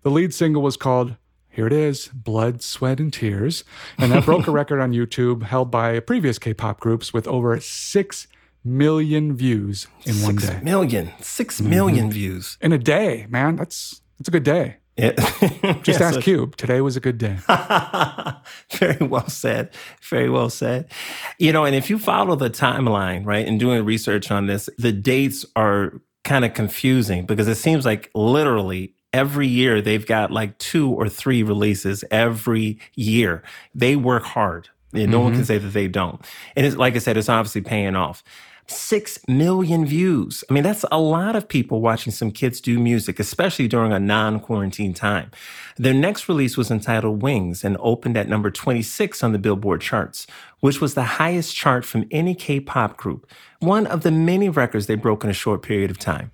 The 0.02 0.10
lead 0.10 0.34
single 0.34 0.62
was 0.62 0.76
called 0.76 1.16
here 1.54 1.68
it 1.68 1.74
is 1.74 2.08
blood 2.08 2.62
sweat 2.62 3.00
and 3.00 3.14
tears 3.14 3.64
and 3.98 4.12
that 4.12 4.26
broke 4.26 4.48
a 4.48 4.52
record 4.60 4.82
on 4.82 4.92
youtube 4.92 5.44
held 5.44 5.72
by 5.72 6.00
previous 6.00 6.40
k-pop 6.40 6.80
groups 6.80 7.14
with 7.14 7.28
over 7.28 7.60
6 7.60 8.28
million 8.66 9.36
views 9.36 9.88
in 10.06 10.14
six 10.14 10.26
one 10.26 10.36
day 10.36 10.60
million 10.64 11.12
six 11.20 11.62
million 11.62 12.06
mm-hmm. 12.06 12.14
views 12.14 12.58
in 12.62 12.72
a 12.72 12.78
day 12.78 13.26
man 13.30 13.56
that's 13.56 14.02
that's 14.18 14.28
a 14.28 14.32
good 14.32 14.44
day 14.44 14.78
yeah. 14.96 15.14
Just 15.82 16.02
ask 16.02 16.22
Cube. 16.22 16.56
Today 16.56 16.80
was 16.82 16.96
a 16.96 17.00
good 17.00 17.18
day. 17.18 17.38
Very 18.78 19.08
well 19.08 19.28
said. 19.28 19.74
Very 20.08 20.30
well 20.30 20.50
said. 20.50 20.92
You 21.40 21.52
know, 21.52 21.66
and 21.66 21.76
if 21.76 21.90
you 21.90 21.98
follow 21.98 22.36
the 22.36 22.50
timeline, 22.50 23.26
right, 23.26 23.48
and 23.48 23.60
doing 23.60 23.84
research 23.86 24.30
on 24.30 24.46
this, 24.46 24.70
the 24.78 24.92
dates 24.92 25.46
are 25.56 26.00
kind 26.24 26.46
of 26.46 26.54
confusing 26.54 27.26
because 27.26 27.48
it 27.48 27.56
seems 27.56 27.86
like 27.86 28.12
literally 28.14 28.94
every 29.14 29.48
year 29.48 29.82
they've 29.82 30.06
got 30.06 30.32
like 30.32 30.58
two 30.58 30.92
or 30.92 31.08
three 31.08 31.44
releases 31.44 32.04
every 32.12 32.80
year. 32.96 33.44
They 33.74 33.96
work 33.96 34.24
hard. 34.24 34.70
And 34.94 35.12
no 35.12 35.18
mm-hmm. 35.18 35.24
one 35.24 35.32
can 35.34 35.42
mm-hmm. 35.42 35.48
say 35.48 35.58
that 35.58 35.70
they 35.74 35.88
don't. 35.88 36.22
And 36.56 36.66
it's 36.66 36.76
like 36.76 36.96
I 36.96 37.00
said, 37.00 37.18
it's 37.18 37.30
obviously 37.30 37.62
paying 37.62 37.96
off. 37.96 38.24
Six 38.68 39.20
million 39.28 39.86
views. 39.86 40.44
I 40.50 40.54
mean, 40.54 40.64
that's 40.64 40.86
a 40.90 41.00
lot 41.00 41.36
of 41.36 41.50
people 41.50 41.82
watching 41.82 42.14
some 42.14 42.32
kids 42.32 42.62
do 42.62 42.80
music, 42.80 43.20
especially 43.20 43.68
during 43.68 43.92
a 43.92 44.00
non 44.00 44.40
quarantine 44.40 44.94
time. 44.94 45.32
Their 45.76 45.94
next 45.94 46.30
release 46.30 46.56
was 46.56 46.72
entitled 46.72 47.22
Wings 47.22 47.66
and 47.66 47.76
opened 47.82 48.16
at 48.16 48.30
number 48.30 48.50
26 48.50 49.22
on 49.22 49.34
the 49.34 49.40
Billboard 49.40 49.82
charts, 49.82 50.28
which 50.62 50.80
was 50.80 50.94
the 50.94 51.04
highest 51.04 51.54
chart 51.54 51.84
from 51.84 52.06
any 52.10 52.34
K 52.36 52.62
pop 52.62 52.96
group, 52.96 53.30
one 53.60 53.86
of 53.86 54.02
the 54.02 54.12
many 54.12 54.48
records 54.48 54.88
they 54.88 54.96
broke 54.96 55.26
in 55.26 55.30
a 55.30 55.34
short 55.34 55.62
period 55.62 55.92
of 55.92 56.00
time. 56.00 56.32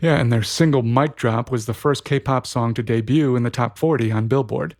Yeah, 0.00 0.16
and 0.18 0.32
their 0.32 0.42
single 0.42 0.82
Mic 0.82 1.16
Drop 1.16 1.50
was 1.50 1.66
the 1.66 1.74
first 1.74 2.04
K 2.04 2.18
pop 2.20 2.46
song 2.46 2.74
to 2.74 2.82
debut 2.82 3.36
in 3.36 3.42
the 3.42 3.50
top 3.50 3.78
40 3.78 4.10
on 4.12 4.28
Billboard. 4.28 4.76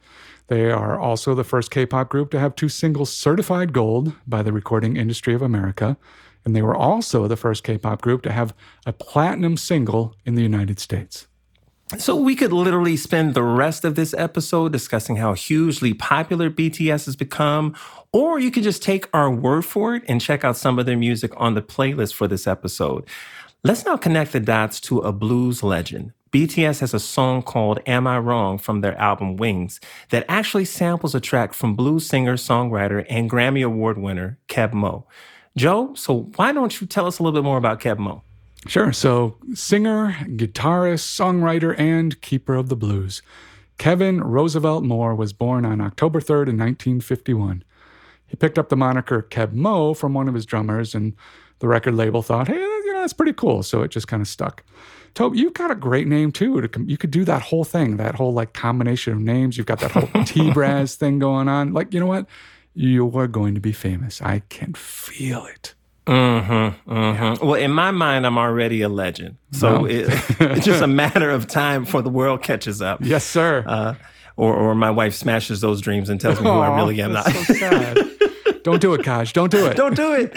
They 0.48 0.70
are 0.70 0.98
also 0.98 1.34
the 1.34 1.44
first 1.44 1.70
K 1.70 1.86
pop 1.86 2.08
group 2.08 2.30
to 2.32 2.38
have 2.38 2.54
two 2.54 2.68
singles 2.68 3.12
certified 3.12 3.72
gold 3.72 4.14
by 4.26 4.42
the 4.42 4.52
Recording 4.52 4.96
Industry 4.96 5.34
of 5.34 5.42
America. 5.42 5.96
And 6.44 6.56
they 6.56 6.62
were 6.62 6.76
also 6.76 7.28
the 7.28 7.36
first 7.36 7.64
K 7.64 7.78
pop 7.78 8.02
group 8.02 8.22
to 8.22 8.32
have 8.32 8.54
a 8.84 8.92
platinum 8.92 9.56
single 9.56 10.16
in 10.26 10.34
the 10.34 10.42
United 10.42 10.78
States. 10.78 11.26
So, 11.98 12.16
we 12.16 12.34
could 12.34 12.52
literally 12.54 12.96
spend 12.96 13.34
the 13.34 13.42
rest 13.42 13.84
of 13.84 13.96
this 13.96 14.14
episode 14.14 14.72
discussing 14.72 15.16
how 15.16 15.34
hugely 15.34 15.92
popular 15.92 16.48
BTS 16.48 17.04
has 17.04 17.16
become, 17.16 17.76
or 18.12 18.38
you 18.38 18.50
could 18.50 18.62
just 18.62 18.82
take 18.82 19.08
our 19.12 19.30
word 19.30 19.66
for 19.66 19.94
it 19.96 20.02
and 20.08 20.18
check 20.18 20.42
out 20.42 20.56
some 20.56 20.78
of 20.78 20.86
their 20.86 20.96
music 20.96 21.32
on 21.36 21.52
the 21.52 21.60
playlist 21.60 22.14
for 22.14 22.26
this 22.26 22.46
episode. 22.46 23.06
Let's 23.64 23.84
now 23.84 23.96
connect 23.96 24.32
the 24.32 24.40
dots 24.40 24.80
to 24.80 24.98
a 24.98 25.12
blues 25.12 25.62
legend. 25.62 26.10
BTS 26.32 26.80
has 26.80 26.94
a 26.94 26.98
song 26.98 27.42
called 27.42 27.78
Am 27.86 28.08
I 28.08 28.18
Wrong 28.18 28.58
from 28.58 28.80
their 28.80 28.98
album 28.98 29.36
Wings 29.36 29.78
that 30.10 30.24
actually 30.28 30.64
samples 30.64 31.14
a 31.14 31.20
track 31.20 31.52
from 31.52 31.76
blues 31.76 32.04
singer, 32.04 32.34
songwriter, 32.34 33.06
and 33.08 33.30
Grammy 33.30 33.64
Award 33.64 33.98
winner 33.98 34.40
Keb 34.48 34.72
Mo. 34.72 35.06
Joe, 35.56 35.94
so 35.94 36.32
why 36.34 36.50
don't 36.50 36.80
you 36.80 36.88
tell 36.88 37.06
us 37.06 37.20
a 37.20 37.22
little 37.22 37.40
bit 37.40 37.44
more 37.44 37.56
about 37.56 37.78
Keb 37.78 38.00
Mo? 38.00 38.24
Sure. 38.66 38.92
So, 38.92 39.36
singer, 39.54 40.16
guitarist, 40.30 41.04
songwriter, 41.04 41.78
and 41.78 42.20
keeper 42.20 42.56
of 42.56 42.68
the 42.68 42.74
blues. 42.74 43.22
Kevin 43.78 44.20
Roosevelt 44.22 44.82
Moore 44.82 45.14
was 45.14 45.32
born 45.32 45.64
on 45.64 45.80
October 45.80 46.20
3rd 46.20 46.48
in 46.48 46.58
1951. 46.58 47.62
He 48.26 48.34
picked 48.34 48.58
up 48.58 48.70
the 48.70 48.76
moniker 48.76 49.22
Keb 49.22 49.52
Mo 49.52 49.94
from 49.94 50.14
one 50.14 50.26
of 50.26 50.34
his 50.34 50.46
drummers, 50.46 50.96
and 50.96 51.14
the 51.60 51.68
record 51.68 51.94
label 51.94 52.22
thought, 52.22 52.48
hey, 52.48 52.71
that's 53.02 53.12
pretty 53.12 53.32
cool. 53.32 53.62
So 53.62 53.82
it 53.82 53.90
just 53.90 54.08
kind 54.08 54.20
of 54.20 54.28
stuck. 54.28 54.64
Tobe, 55.14 55.34
you've 55.34 55.54
got 55.54 55.70
a 55.70 55.74
great 55.74 56.08
name 56.08 56.32
too. 56.32 56.66
You 56.86 56.96
could 56.96 57.10
do 57.10 57.24
that 57.24 57.42
whole 57.42 57.64
thing, 57.64 57.98
that 57.98 58.14
whole 58.14 58.32
like 58.32 58.54
combination 58.54 59.12
of 59.12 59.20
names. 59.20 59.58
You've 59.58 59.66
got 59.66 59.80
that 59.80 59.90
whole 59.90 60.24
T-Braz 60.24 60.94
thing 60.94 61.18
going 61.18 61.48
on. 61.48 61.72
Like, 61.74 61.92
you 61.92 62.00
know 62.00 62.06
what? 62.06 62.26
You 62.74 63.10
are 63.18 63.26
going 63.26 63.54
to 63.54 63.60
be 63.60 63.72
famous. 63.72 64.22
I 64.22 64.40
can 64.48 64.72
feel 64.72 65.44
it. 65.44 65.74
Mm-hmm, 66.06 66.90
mm-hmm. 66.90 67.46
Well, 67.46 67.54
in 67.54 67.70
my 67.70 67.90
mind, 67.90 68.26
I'm 68.26 68.38
already 68.38 68.82
a 68.82 68.88
legend. 68.88 69.36
So 69.52 69.82
no. 69.82 69.84
it, 69.84 70.06
it's 70.40 70.64
just 70.64 70.82
a 70.82 70.86
matter 70.86 71.30
of 71.30 71.46
time 71.46 71.84
before 71.84 72.02
the 72.02 72.10
world 72.10 72.42
catches 72.42 72.80
up. 72.80 73.00
Yes, 73.02 73.24
sir. 73.24 73.62
Uh, 73.66 73.94
or, 74.36 74.54
or 74.54 74.74
my 74.74 74.90
wife 74.90 75.14
smashes 75.14 75.60
those 75.60 75.80
dreams 75.80 76.08
and 76.08 76.20
tells 76.20 76.40
me 76.40 76.46
who 76.46 76.52
I 76.52 76.74
really 76.76 77.00
am. 77.02 77.12
Not. 77.12 77.26
So 77.26 77.54
sad. 77.54 77.98
Don't 78.64 78.80
do 78.80 78.94
it, 78.94 79.02
Kaj. 79.02 79.32
Don't 79.32 79.50
do 79.50 79.66
it. 79.66 79.76
Don't 79.76 79.94
do 79.94 80.14
it. 80.14 80.36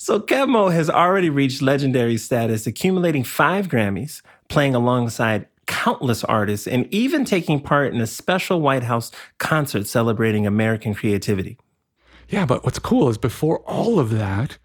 So 0.00 0.20
Keb 0.20 0.48
Mo 0.48 0.68
has 0.68 0.88
already 0.88 1.28
reached 1.28 1.60
legendary 1.60 2.18
status, 2.18 2.68
accumulating 2.68 3.24
five 3.24 3.66
Grammys, 3.66 4.22
playing 4.48 4.76
alongside 4.76 5.48
countless 5.66 6.22
artists, 6.22 6.68
and 6.68 6.86
even 6.94 7.24
taking 7.24 7.58
part 7.58 7.92
in 7.92 8.00
a 8.00 8.06
special 8.06 8.60
White 8.60 8.84
House 8.84 9.10
concert 9.38 9.88
celebrating 9.88 10.46
American 10.46 10.94
creativity. 10.94 11.58
Yeah, 12.28 12.46
but 12.46 12.64
what's 12.64 12.78
cool 12.78 13.08
is 13.08 13.18
before 13.18 13.58
all 13.66 13.98
of 13.98 14.10
that, 14.10 14.58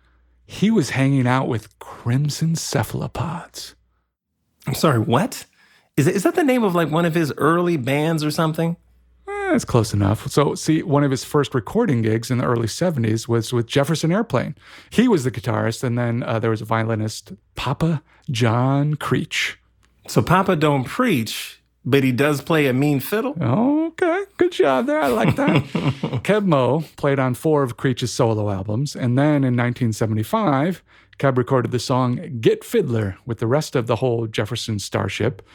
he 0.46 0.70
was 0.70 0.92
hanging 0.92 1.26
out 1.26 1.48
with 1.48 1.80
Crimson 1.80 2.56
Cephalopods. 2.56 3.74
I'm 4.68 4.76
sorry, 4.76 5.00
what? 5.00 5.46
Is, 5.98 6.06
is 6.06 6.22
that 6.24 6.36
the 6.36 6.44
name 6.44 6.64
of 6.64 6.76
like 6.76 6.92
one 6.92 7.06
of 7.06 7.16
his 7.16 7.34
early 7.38 7.78
bands 7.78 8.24
or 8.24 8.30
something? 8.30 8.78
That's 9.54 9.66
close 9.66 9.94
enough. 9.94 10.32
So, 10.32 10.56
see, 10.56 10.82
one 10.82 11.04
of 11.04 11.12
his 11.12 11.24
first 11.24 11.54
recording 11.54 12.02
gigs 12.02 12.32
in 12.32 12.40
the 12.40 12.44
early 12.44 12.66
70s 12.66 13.28
was 13.28 13.54
with 13.54 13.68
Jefferson 13.68 14.12
Airplane. 14.12 14.56
He 14.90 15.08
was 15.08 15.26
the 15.26 15.30
guitarist, 15.30 15.84
and 15.84 15.96
then 15.96 16.24
uh, 16.24 16.40
there 16.40 16.50
was 16.50 16.62
a 16.62 16.66
violinist, 16.66 17.34
Papa 17.54 18.02
John 18.32 18.96
Creach. 18.96 19.58
So, 20.08 20.24
Papa 20.24 20.56
don't 20.56 20.86
preach, 20.86 21.62
but 21.86 22.04
he 22.04 22.12
does 22.12 22.42
play 22.42 22.66
a 22.66 22.74
mean 22.74 23.00
fiddle? 23.00 23.36
Okay, 23.40 24.24
good 24.38 24.54
job 24.54 24.88
there. 24.88 25.00
I 25.00 25.10
like 25.10 25.36
that. 25.36 25.54
Keb 26.24 26.48
Mo 26.48 26.84
played 26.96 27.20
on 27.20 27.36
four 27.36 27.62
of 27.62 27.78
Creach's 27.78 28.12
solo 28.12 28.50
albums, 28.50 28.96
and 28.96 29.20
then 29.20 29.44
in 29.44 29.56
1975, 29.56 30.82
Keb 31.20 31.38
recorded 31.38 31.70
the 31.70 31.78
song 31.78 32.40
Git 32.42 32.64
Fiddler 32.64 33.18
with 33.28 33.38
the 33.38 33.46
rest 33.46 33.76
of 33.76 33.86
the 33.86 33.98
whole 33.98 34.26
Jefferson 34.26 34.80
Starship 34.80 35.48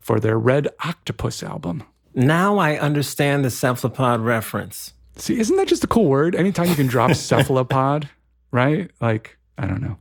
for 0.00 0.18
their 0.18 0.38
Red 0.38 0.68
Octopus 0.82 1.42
album. 1.42 1.84
Now 2.14 2.58
I 2.58 2.78
understand 2.78 3.44
the 3.44 3.50
cephalopod 3.50 4.20
reference. 4.20 4.92
See, 5.16 5.38
isn't 5.38 5.56
that 5.56 5.68
just 5.68 5.84
a 5.84 5.86
cool 5.86 6.06
word? 6.06 6.34
Anytime 6.34 6.68
you 6.68 6.74
can 6.74 6.86
drop 6.86 7.12
cephalopod, 7.14 8.08
right? 8.50 8.90
Like, 9.00 9.38
I 9.58 9.66
don't 9.66 9.82
know. 9.82 9.98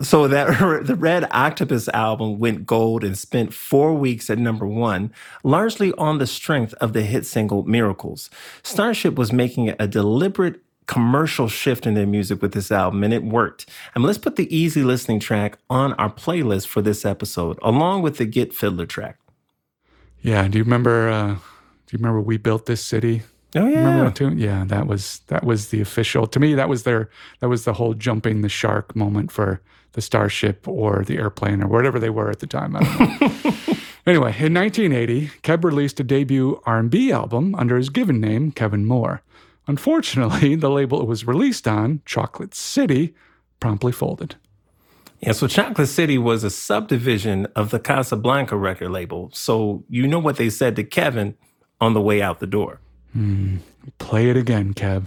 So 0.00 0.26
that 0.28 0.86
the 0.86 0.96
Red 0.96 1.28
Octopus 1.30 1.88
album 1.88 2.38
went 2.38 2.66
gold 2.66 3.04
and 3.04 3.16
spent 3.16 3.52
four 3.52 3.94
weeks 3.94 4.30
at 4.30 4.38
number 4.38 4.66
one, 4.66 5.12
largely 5.44 5.92
on 5.94 6.18
the 6.18 6.26
strength 6.26 6.74
of 6.74 6.92
the 6.92 7.02
hit 7.02 7.26
single 7.26 7.62
Miracles. 7.64 8.30
Starship 8.62 9.14
was 9.14 9.32
making 9.32 9.74
a 9.78 9.86
deliberate 9.86 10.62
commercial 10.86 11.48
shift 11.48 11.86
in 11.86 11.94
their 11.94 12.06
music 12.06 12.42
with 12.42 12.52
this 12.52 12.72
album, 12.72 13.04
and 13.04 13.14
it 13.14 13.22
worked. 13.22 13.68
And 13.94 14.02
let's 14.02 14.18
put 14.18 14.36
the 14.36 14.54
easy 14.54 14.82
listening 14.82 15.20
track 15.20 15.58
on 15.70 15.92
our 15.94 16.12
playlist 16.12 16.66
for 16.66 16.82
this 16.82 17.04
episode, 17.04 17.58
along 17.62 18.02
with 18.02 18.16
the 18.16 18.24
Git 18.24 18.52
Fiddler 18.52 18.86
track. 18.86 19.18
Yeah. 20.22 20.46
Do 20.48 20.58
you 20.58 20.64
remember? 20.64 21.08
Uh, 21.08 21.34
do 21.34 21.38
you 21.90 21.98
remember 21.98 22.20
we 22.20 22.38
built 22.38 22.66
this 22.66 22.84
city? 22.84 23.22
Oh 23.54 23.66
yeah. 23.66 23.78
Remember 23.78 24.04
that 24.06 24.16
tune? 24.16 24.38
Yeah, 24.38 24.64
that 24.66 24.86
was 24.86 25.20
that 25.26 25.44
was 25.44 25.68
the 25.68 25.80
official. 25.80 26.26
To 26.26 26.40
me, 26.40 26.54
that 26.54 26.68
was 26.68 26.84
their 26.84 27.10
that 27.40 27.48
was 27.48 27.64
the 27.64 27.74
whole 27.74 27.94
jumping 27.94 28.40
the 28.40 28.48
shark 28.48 28.96
moment 28.96 29.30
for 29.30 29.60
the 29.92 30.00
starship 30.00 30.66
or 30.66 31.04
the 31.04 31.18
airplane 31.18 31.62
or 31.62 31.68
whatever 31.68 31.98
they 31.98 32.10
were 32.10 32.30
at 32.30 32.40
the 32.40 32.46
time. 32.46 32.74
anyway, 34.06 34.34
in 34.38 34.54
1980, 34.54 35.30
Keb 35.42 35.64
released 35.64 36.00
a 36.00 36.04
debut 36.04 36.60
R&B 36.64 37.12
album 37.12 37.54
under 37.54 37.76
his 37.76 37.90
given 37.90 38.20
name, 38.20 38.52
Kevin 38.52 38.86
Moore. 38.86 39.22
Unfortunately, 39.66 40.54
the 40.54 40.70
label 40.70 41.00
it 41.02 41.06
was 41.06 41.26
released 41.26 41.68
on, 41.68 42.00
Chocolate 42.06 42.54
City, 42.54 43.14
promptly 43.60 43.92
folded. 43.92 44.36
Yeah, 45.22 45.32
so 45.32 45.46
Chocolate 45.46 45.88
City 45.88 46.18
was 46.18 46.42
a 46.42 46.50
subdivision 46.50 47.46
of 47.54 47.70
the 47.70 47.78
Casablanca 47.78 48.56
record 48.56 48.90
label. 48.90 49.30
So 49.32 49.84
you 49.88 50.08
know 50.08 50.18
what 50.18 50.36
they 50.36 50.50
said 50.50 50.74
to 50.76 50.84
Kevin 50.84 51.36
on 51.80 51.94
the 51.94 52.00
way 52.00 52.20
out 52.20 52.40
the 52.40 52.46
door. 52.46 52.80
Mm, 53.16 53.60
play 53.98 54.30
it 54.30 54.36
again, 54.36 54.74
Kev. 54.74 55.06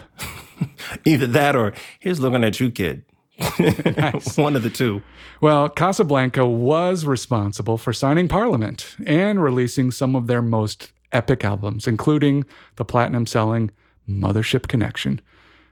Either 1.05 1.27
that 1.27 1.55
or 1.55 1.73
here's 1.99 2.21
looking 2.21 2.45
at 2.45 2.59
you, 2.61 2.71
kid. 2.71 3.03
One 4.35 4.55
of 4.55 4.63
the 4.63 4.71
two. 4.73 5.01
Well, 5.41 5.67
Casablanca 5.67 6.45
was 6.45 7.05
responsible 7.05 7.77
for 7.77 7.91
signing 7.91 8.29
Parliament 8.29 8.95
and 9.05 9.43
releasing 9.43 9.91
some 9.91 10.15
of 10.15 10.27
their 10.27 10.41
most 10.41 10.93
epic 11.11 11.43
albums, 11.43 11.87
including 11.87 12.45
the 12.77 12.85
platinum 12.85 13.25
selling 13.25 13.71
Mothership 14.07 14.69
Connection, 14.69 15.19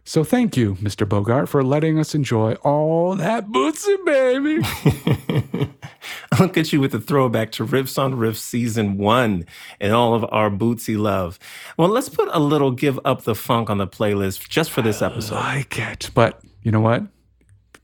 so 0.06 0.24
thank 0.24 0.58
you, 0.58 0.76
Mr. 0.76 1.08
Bogart, 1.08 1.48
for 1.48 1.64
letting 1.64 1.98
us 1.98 2.14
enjoy 2.14 2.54
all 2.56 3.16
that 3.16 3.48
Bootsy 3.50 4.04
baby. 4.06 5.70
Look 6.40 6.58
at 6.58 6.74
you 6.74 6.82
with 6.82 6.94
a 6.94 7.00
throwback 7.00 7.52
to 7.54 7.66
Riffs 7.66 7.98
on 7.98 8.16
Riffs 8.16 8.38
season 8.38 8.98
one 8.98 9.46
and 9.80 9.94
all 9.94 10.14
of 10.14 10.26
our 10.32 10.50
Bootsy 10.50 10.98
love. 10.98 11.40
Well, 11.78 11.90
let's 11.90 12.10
put 12.10 12.28
a 12.32 12.40
little 12.40 12.72
Give 12.72 13.00
Up 13.06 13.24
the 13.24 13.36
Funk 13.36 13.70
on 13.70 13.78
the 13.78 13.88
playlist 13.88 14.50
just 14.50 14.72
for 14.72 14.82
this 14.82 15.02
episode. 15.02 15.36
I 15.36 15.56
like 15.58 15.80
it. 15.80 16.10
But 16.14 16.42
you 16.64 16.72
know 16.72 16.82
what? 16.82 17.04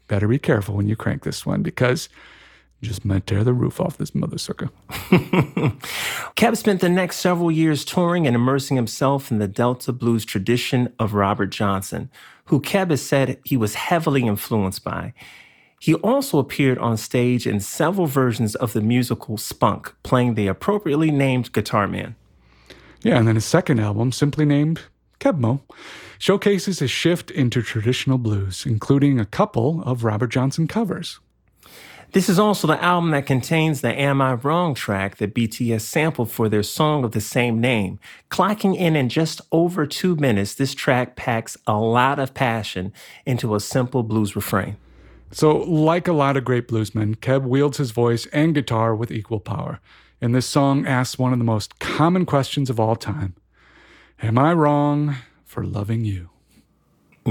Better 0.07 0.27
be 0.27 0.39
careful 0.39 0.75
when 0.75 0.87
you 0.87 0.95
crank 0.95 1.23
this 1.23 1.45
one 1.45 1.61
because 1.61 2.09
just 2.81 3.03
might 3.03 3.27
tear 3.27 3.43
the 3.43 3.53
roof 3.53 3.81
off 3.81 3.97
this 3.97 4.15
mother 4.15 4.37
sucker. 4.37 4.69
Keb 4.89 6.55
spent 6.55 6.81
the 6.81 6.89
next 6.89 7.17
several 7.17 7.51
years 7.51 7.83
touring 7.83 8.25
and 8.25 8.35
immersing 8.35 8.77
himself 8.77 9.31
in 9.31 9.39
the 9.39 9.47
Delta 9.47 9.91
blues 9.91 10.23
tradition 10.23 10.93
of 10.97 11.13
Robert 11.13 11.47
Johnson, 11.47 12.09
who 12.45 12.61
Keb 12.61 12.89
has 12.89 13.05
said 13.05 13.39
he 13.43 13.57
was 13.57 13.75
heavily 13.75 14.23
influenced 14.23 14.83
by. 14.83 15.13
He 15.79 15.93
also 15.95 16.39
appeared 16.39 16.77
on 16.77 16.97
stage 16.97 17.47
in 17.47 17.59
several 17.59 18.07
versions 18.07 18.55
of 18.55 18.73
the 18.73 18.81
musical 18.81 19.37
Spunk, 19.37 19.93
playing 20.03 20.35
the 20.35 20.47
appropriately 20.47 21.11
named 21.11 21.53
Guitar 21.53 21.87
Man. 21.87 22.15
Yeah, 23.01 23.17
and 23.17 23.27
then 23.27 23.35
his 23.35 23.45
second 23.45 23.79
album, 23.79 24.11
simply 24.11 24.45
named 24.45 24.81
Kebmo, 25.19 25.61
showcases 26.17 26.79
his 26.79 26.91
shift 26.91 27.31
into 27.31 27.61
traditional 27.61 28.17
blues, 28.17 28.65
including 28.65 29.19
a 29.19 29.25
couple 29.25 29.81
of 29.83 30.03
Robert 30.03 30.27
Johnson 30.27 30.67
covers. 30.67 31.19
This 32.11 32.27
is 32.27 32.39
also 32.39 32.65
the 32.65 32.83
album 32.83 33.11
that 33.11 33.27
contains 33.27 33.81
the 33.81 33.93
Am 33.93 34.19
I 34.19 34.33
Wrong 34.33 34.73
track 34.73 35.17
that 35.17 35.35
BTS 35.35 35.81
sampled 35.81 36.31
for 36.31 36.49
their 36.49 36.63
song 36.63 37.03
of 37.03 37.11
the 37.11 37.21
same 37.21 37.61
name. 37.61 37.99
Clocking 38.31 38.75
in 38.75 38.95
in 38.95 39.09
just 39.09 39.41
over 39.51 39.85
two 39.85 40.15
minutes, 40.15 40.55
this 40.55 40.73
track 40.73 41.15
packs 41.15 41.55
a 41.67 41.77
lot 41.77 42.17
of 42.17 42.33
passion 42.33 42.91
into 43.27 43.53
a 43.53 43.59
simple 43.59 44.01
blues 44.01 44.35
refrain. 44.35 44.77
So, 45.31 45.57
like 45.57 46.07
a 46.07 46.13
lot 46.13 46.35
of 46.35 46.43
great 46.43 46.67
bluesmen, 46.67 47.15
Keb 47.17 47.43
wields 47.43 47.77
his 47.77 47.91
voice 47.91 48.25
and 48.33 48.55
guitar 48.55 48.95
with 48.95 49.11
equal 49.11 49.39
power. 49.39 49.79
And 50.19 50.33
this 50.33 50.47
song 50.47 50.87
asks 50.87 51.19
one 51.19 51.31
of 51.31 51.37
the 51.37 51.45
most 51.45 51.77
common 51.77 52.25
questions 52.25 52.71
of 52.71 52.79
all 52.79 52.95
time 52.95 53.35
Am 54.23 54.39
I 54.39 54.51
wrong 54.53 55.17
for 55.45 55.63
loving 55.63 56.05
you? 56.05 56.31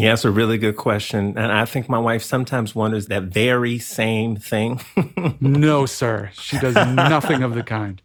Yeah, 0.00 0.12
it's 0.12 0.24
a 0.24 0.30
really 0.30 0.58
good 0.58 0.76
question. 0.76 1.36
And 1.36 1.52
I 1.52 1.64
think 1.64 1.88
my 1.88 1.98
wife 1.98 2.22
sometimes 2.22 2.74
wonders 2.74 3.06
that 3.06 3.24
very 3.24 3.78
same 3.78 4.36
thing. 4.36 4.80
no, 5.40 5.86
sir. 5.86 6.30
She 6.34 6.58
does 6.58 6.74
nothing 6.74 7.42
of 7.42 7.54
the 7.54 7.62
kind. 7.62 8.00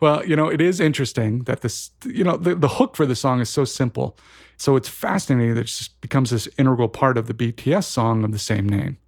Well, 0.00 0.26
you 0.26 0.36
know, 0.36 0.48
it 0.48 0.60
is 0.60 0.80
interesting 0.80 1.44
that 1.44 1.62
this, 1.62 1.90
you 2.04 2.24
know, 2.24 2.36
the, 2.36 2.54
the 2.54 2.68
hook 2.68 2.96
for 2.96 3.06
the 3.06 3.16
song 3.16 3.40
is 3.40 3.48
so 3.48 3.64
simple. 3.64 4.18
So 4.56 4.76
it's 4.76 4.88
fascinating 4.88 5.54
that 5.54 5.60
it 5.60 5.64
just 5.64 6.00
becomes 6.00 6.30
this 6.30 6.48
integral 6.58 6.88
part 6.88 7.18
of 7.18 7.26
the 7.26 7.34
BTS 7.34 7.84
song 7.84 8.24
of 8.24 8.32
the 8.32 8.38
same 8.38 8.68
name. 8.68 8.98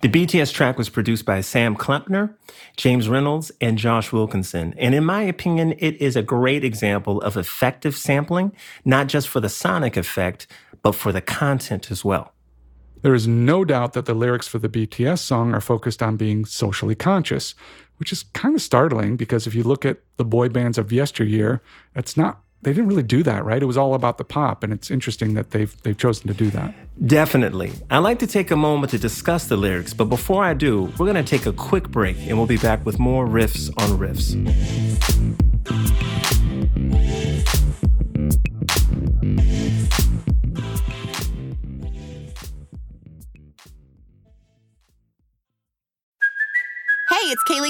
The 0.00 0.08
BTS 0.08 0.52
track 0.52 0.78
was 0.78 0.88
produced 0.88 1.24
by 1.24 1.40
Sam 1.40 1.74
Klempner, 1.74 2.32
James 2.76 3.08
Reynolds, 3.08 3.50
and 3.60 3.76
Josh 3.76 4.12
Wilkinson. 4.12 4.72
And 4.78 4.94
in 4.94 5.04
my 5.04 5.22
opinion, 5.22 5.74
it 5.78 6.00
is 6.00 6.14
a 6.14 6.22
great 6.22 6.62
example 6.62 7.20
of 7.22 7.36
effective 7.36 7.96
sampling, 7.96 8.52
not 8.84 9.08
just 9.08 9.26
for 9.26 9.40
the 9.40 9.48
sonic 9.48 9.96
effect, 9.96 10.46
but 10.82 10.92
for 10.92 11.12
the 11.12 11.20
content 11.20 11.90
as 11.90 12.04
well. 12.04 12.32
There 13.02 13.14
is 13.14 13.28
no 13.28 13.64
doubt 13.64 13.92
that 13.92 14.06
the 14.06 14.14
lyrics 14.14 14.48
for 14.48 14.58
the 14.58 14.68
BTS 14.68 15.20
song 15.20 15.54
are 15.54 15.60
focused 15.60 16.02
on 16.02 16.16
being 16.16 16.44
socially 16.44 16.94
conscious, 16.94 17.54
which 17.98 18.12
is 18.12 18.24
kind 18.34 18.54
of 18.54 18.62
startling 18.62 19.16
because 19.16 19.46
if 19.46 19.54
you 19.54 19.62
look 19.62 19.84
at 19.84 19.98
the 20.16 20.24
boy 20.24 20.48
bands 20.48 20.78
of 20.78 20.90
yesteryear, 20.90 21.62
it's 21.94 22.16
not 22.16 22.42
they 22.62 22.72
didn't 22.72 22.88
really 22.88 23.04
do 23.04 23.22
that, 23.22 23.44
right? 23.44 23.62
It 23.62 23.66
was 23.66 23.76
all 23.76 23.94
about 23.94 24.18
the 24.18 24.24
pop, 24.24 24.64
and 24.64 24.72
it's 24.72 24.90
interesting 24.90 25.34
that 25.34 25.50
they've 25.50 25.80
they've 25.82 25.96
chosen 25.96 26.26
to 26.26 26.34
do 26.34 26.50
that. 26.50 26.74
Definitely. 27.06 27.72
I'd 27.90 27.98
like 27.98 28.18
to 28.18 28.26
take 28.26 28.50
a 28.50 28.56
moment 28.56 28.90
to 28.90 28.98
discuss 28.98 29.46
the 29.46 29.56
lyrics, 29.56 29.94
but 29.94 30.06
before 30.06 30.42
I 30.42 30.54
do, 30.54 30.92
we're 30.98 31.06
going 31.06 31.24
to 31.24 31.38
take 31.38 31.46
a 31.46 31.52
quick 31.52 31.88
break 31.88 32.16
and 32.26 32.36
we'll 32.36 32.46
be 32.46 32.56
back 32.56 32.84
with 32.84 32.98
more 32.98 33.26
riffs 33.26 33.70
on 33.80 33.96
riffs. 33.98 34.34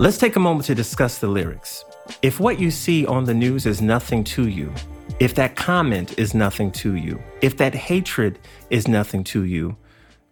Let's 0.00 0.16
take 0.16 0.36
a 0.36 0.40
moment 0.40 0.64
to 0.64 0.74
discuss 0.74 1.18
the 1.18 1.28
lyrics. 1.28 1.84
If 2.22 2.40
what 2.40 2.58
you 2.58 2.70
see 2.70 3.04
on 3.04 3.24
the 3.24 3.34
news 3.34 3.66
is 3.66 3.82
nothing 3.82 4.24
to 4.24 4.48
you, 4.48 4.72
if 5.18 5.34
that 5.34 5.56
comment 5.56 6.18
is 6.18 6.32
nothing 6.32 6.72
to 6.72 6.94
you, 6.94 7.22
if 7.42 7.58
that 7.58 7.74
hatred 7.74 8.38
is 8.70 8.88
nothing 8.88 9.24
to 9.24 9.44
you, 9.44 9.76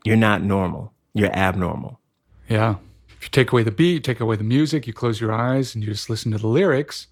you're 0.07 0.17
not 0.17 0.43
normal. 0.43 0.95
You're 1.13 1.37
abnormal. 1.37 2.01
Yeah. 2.49 2.77
If 3.11 3.25
you 3.25 3.29
take 3.29 3.53
away 3.53 3.63
the 3.63 3.71
beat, 3.71 4.05
take 4.05 4.21
away 4.21 4.37
the 4.37 4.43
music, 4.43 4.87
you 4.87 4.95
close 4.95 5.21
your 5.21 5.33
eyes 5.33 5.75
and 5.75 5.85
you 5.85 5.91
just 5.93 6.09
listen 6.09 6.33
to 6.33 6.39
the 6.39 6.47
lyrics, 6.47 7.09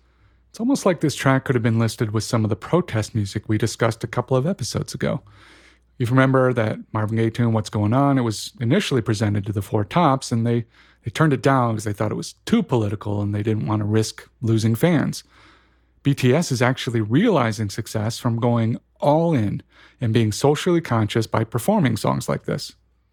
it's 0.49 0.59
almost 0.59 0.87
like 0.87 1.01
this 1.01 1.15
track 1.15 1.45
could 1.45 1.57
have 1.57 1.63
been 1.63 1.79
listed 1.79 2.13
with 2.13 2.25
some 2.25 2.43
of 2.43 2.49
the 2.49 2.57
protest 2.57 3.15
music 3.15 3.51
we 3.51 3.59
discussed 3.59 4.03
a 4.03 4.07
couple 4.07 4.35
of 4.35 4.47
episodes 4.47 4.95
ago. 4.95 5.21
You 5.99 6.07
remember 6.07 6.55
that 6.55 6.79
Marvin 6.95 7.19
Gaye 7.19 7.29
tune, 7.29 7.53
What's 7.53 7.69
Going 7.69 7.93
On? 7.93 8.17
It 8.17 8.23
was 8.23 8.55
initially 8.63 9.03
presented 9.03 9.45
to 9.45 9.53
the 9.53 9.61
Four 9.61 9.85
Tops, 9.85 10.33
and 10.33 10.47
they 10.47 10.65
they 11.07 11.11
turned 11.11 11.33
it 11.33 11.41
down 11.41 11.75
because 11.75 11.85
they 11.85 11.93
thought 11.93 12.11
it 12.11 12.17
was 12.17 12.33
too 12.47 12.65
political 12.65 13.23
and 13.23 13.33
they 13.33 13.45
didn't 13.45 13.69
want 13.69 13.79
to 13.79 13.87
risk 13.87 14.29
losing 14.41 14.75
fans. 14.75 15.23
BTS 16.03 16.51
is 16.51 16.61
actually 16.61 17.01
realizing 17.01 17.71
success 17.71 18.19
from 18.19 18.41
going 18.41 18.77
all 18.99 19.33
in 19.33 19.63
and 20.01 20.13
being 20.13 20.33
socially 20.33 20.81
conscious 20.81 21.29
by 21.29 21.45
performing 21.45 21.97
songs 21.97 22.29
like 22.29 22.47
this. 22.47 22.73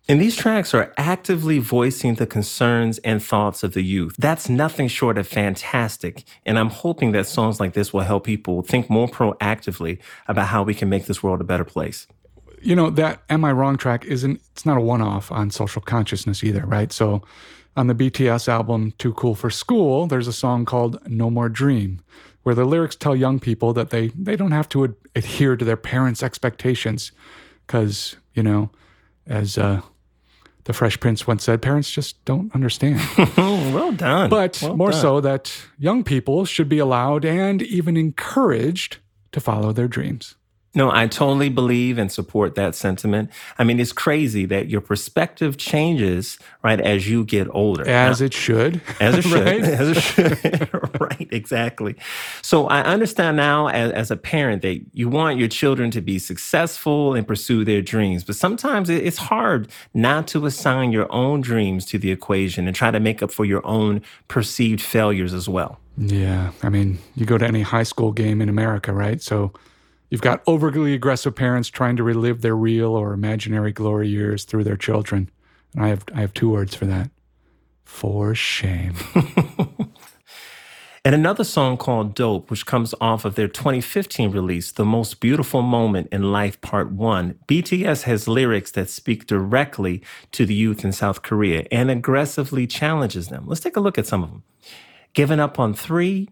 And 0.10 0.20
these 0.20 0.36
tracks 0.36 0.74
are 0.74 0.92
actively 0.98 1.60
voicing 1.60 2.16
the 2.16 2.26
concerns 2.26 2.98
and 3.00 3.22
thoughts 3.22 3.62
of 3.64 3.76
the 3.76 3.84
youth. 3.84 4.16
That's 4.18 4.50
nothing 4.50 4.88
short 4.88 5.20
of 5.20 5.28
fantastic. 5.28 6.24
And 6.48 6.58
I'm 6.58 6.72
hoping 6.72 7.12
that 7.12 7.28
songs 7.28 7.60
like 7.60 7.74
this 7.74 7.94
will 7.94 8.02
help 8.02 8.24
people 8.24 8.64
think 8.64 8.90
more 8.90 9.08
proactively 9.08 10.00
about 10.28 10.48
how 10.48 10.64
we 10.64 10.74
can 10.74 10.90
make 10.90 11.06
this 11.06 11.22
world 11.22 11.42
a 11.42 11.44
better 11.44 11.64
place. 11.64 12.08
You 12.60 12.76
know, 12.76 12.90
that 12.90 13.22
Am 13.30 13.46
I 13.46 13.52
Wrong 13.52 13.78
track 13.78 14.04
isn't, 14.06 14.42
it's 14.52 14.66
not 14.66 14.78
a 14.78 14.82
one 14.82 15.04
off 15.04 15.32
on 15.32 15.52
social 15.52 15.82
consciousness 15.82 16.44
either, 16.44 16.66
right? 16.66 16.92
So 16.92 17.22
on 17.76 17.88
the 17.88 17.96
BTS 17.96 18.48
album 18.48 18.94
Too 18.98 19.14
Cool 19.14 19.36
for 19.36 19.50
School, 19.50 20.08
there's 20.08 20.28
a 20.28 20.34
song 20.34 20.66
called 20.66 21.00
No 21.08 21.30
More 21.30 21.50
Dream, 21.50 22.02
where 22.44 22.56
the 22.56 22.66
lyrics 22.66 22.96
tell 22.96 23.16
young 23.16 23.40
people 23.40 23.74
that 23.74 23.90
they, 23.90 24.10
they 24.10 24.36
don't 24.36 24.52
have 24.52 24.70
to 24.70 24.84
ad- 24.84 24.96
adhere 25.16 25.56
to 25.56 25.66
their 25.66 25.78
parents' 25.78 26.22
expectations. 26.22 27.12
Because, 27.66 28.16
you 28.34 28.44
know, 28.44 28.70
as 29.26 29.58
uh, 29.58 29.82
the 30.66 30.74
Fresh 30.74 31.00
Prince 31.00 31.26
once 31.26 31.44
said, 31.44 31.62
parents 31.62 31.90
just 31.90 32.24
don't 32.26 32.54
understand. 32.54 33.02
well 33.38 33.92
done. 33.92 34.30
But 34.30 34.60
well 34.62 34.78
more 34.78 34.92
done. 34.92 35.02
so 35.02 35.22
that 35.22 35.54
young 35.80 36.04
people 36.04 36.46
should 36.46 36.70
be 36.70 36.80
allowed 36.80 37.26
and 37.26 37.62
even 37.62 37.98
encouraged 37.98 38.98
to 39.32 39.40
follow 39.40 39.72
their 39.72 39.88
dreams. 39.88 40.36
No, 40.76 40.90
I 40.92 41.06
totally 41.06 41.50
believe 41.50 42.00
and 42.00 42.12
support 42.12 42.56
that 42.56 42.74
sentiment. 42.74 43.30
I 43.60 43.64
mean, 43.64 43.80
it's 43.80 43.94
crazy 43.94 44.46
that 44.48 44.70
your 44.70 44.82
perspective 44.82 45.58
changes, 45.58 46.40
right, 46.64 46.82
as 46.82 47.08
you 47.08 47.26
get 47.26 47.48
older. 47.52 47.88
As 47.88 48.20
now, 48.20 48.26
it 48.26 48.34
should. 48.34 48.82
As 49.00 49.16
it 49.16 49.22
should. 49.22 49.34
right? 49.46 49.64
As 49.64 49.90
it 49.90 50.02
should. 50.02 50.70
right, 51.00 51.28
exactly. 51.32 51.96
So 52.42 52.68
I 52.68 52.82
understand 52.82 53.38
now 53.38 53.68
as, 53.68 53.92
as, 53.92 54.10
a 54.10 54.18
parent 54.18 54.64
that 54.64 54.82
you 54.94 55.10
want 55.10 55.38
your 55.38 55.48
children 55.48 55.92
to 55.92 56.02
be 56.02 56.18
successful 56.18 57.14
and 57.14 57.28
pursue 57.28 57.64
their 57.64 57.82
dreams. 57.82 58.24
But 58.24 58.36
sometimes 58.36 58.90
it's 58.90 59.18
hard 59.18 59.70
not 59.94 60.28
to 60.30 60.46
assign 60.46 60.92
your 60.92 61.12
own 61.12 61.42
dreams 61.42 61.86
to 61.88 62.00
the 62.00 62.12
equation 62.12 62.68
and 62.68 62.76
try 62.76 62.90
to 62.90 63.00
make 63.00 63.22
up 63.22 63.32
for 63.32 63.46
your 63.46 63.66
own 63.66 64.02
perceived 64.28 64.82
failures 64.82 65.34
as 65.34 65.48
well. 65.48 65.80
Yeah. 65.98 66.52
I 66.64 66.70
mean, 66.70 66.98
you 67.16 67.26
go 67.26 67.38
to 67.38 67.46
any 67.46 67.62
high 67.62 67.84
school 67.84 68.12
game 68.12 68.42
in 68.42 68.50
America, 68.50 68.92
right? 68.92 69.22
So 69.22 69.54
You've 70.14 70.22
got 70.22 70.44
overly 70.46 70.94
aggressive 70.94 71.36
parents 71.36 71.70
trying 71.70 71.96
to 71.96 72.04
relive 72.04 72.44
their 72.44 72.56
real 72.56 72.96
or 72.96 73.14
imaginary 73.14 73.72
glory 73.72 74.10
years 74.10 74.44
through 74.44 74.64
their 74.64 74.78
children. 74.78 75.32
And 75.74 75.84
I 75.84 75.88
have 75.88 76.06
I 76.14 76.22
have 76.22 76.36
two 76.36 76.52
words 76.52 76.76
for 76.76 76.86
that. 76.86 77.10
For 77.84 78.36
shame. 78.36 78.94
and 81.04 81.16
another 81.16 81.44
song 81.44 81.78
called 81.78 82.14
Dope, 82.14 82.52
which 82.52 82.68
comes 82.68 82.94
off 83.02 83.26
of 83.26 83.34
their 83.34 83.48
2015 83.48 84.30
release, 84.30 84.72
The 84.72 84.86
Most 84.86 85.20
Beautiful 85.20 85.64
Moment 85.64 86.10
in 86.12 86.32
Life 86.32 86.62
Part 86.62 86.92
1, 86.92 87.40
BTS 87.48 88.04
has 88.04 88.28
lyrics 88.28 88.70
that 88.74 88.92
speak 88.92 89.26
directly 89.26 90.04
to 90.34 90.46
the 90.46 90.54
youth 90.54 90.86
in 90.86 90.92
South 90.92 91.24
Korea 91.24 91.66
and 91.72 91.90
aggressively 91.90 92.68
challenges 92.68 93.30
them. 93.30 93.46
Let's 93.48 93.62
take 93.62 93.76
a 93.76 93.80
look 93.80 93.98
at 93.98 94.06
some 94.06 94.24
of 94.24 94.30
them. 94.30 94.44
Giving 95.14 95.40
up 95.40 95.60
on 95.60 95.74
three, 95.74 96.30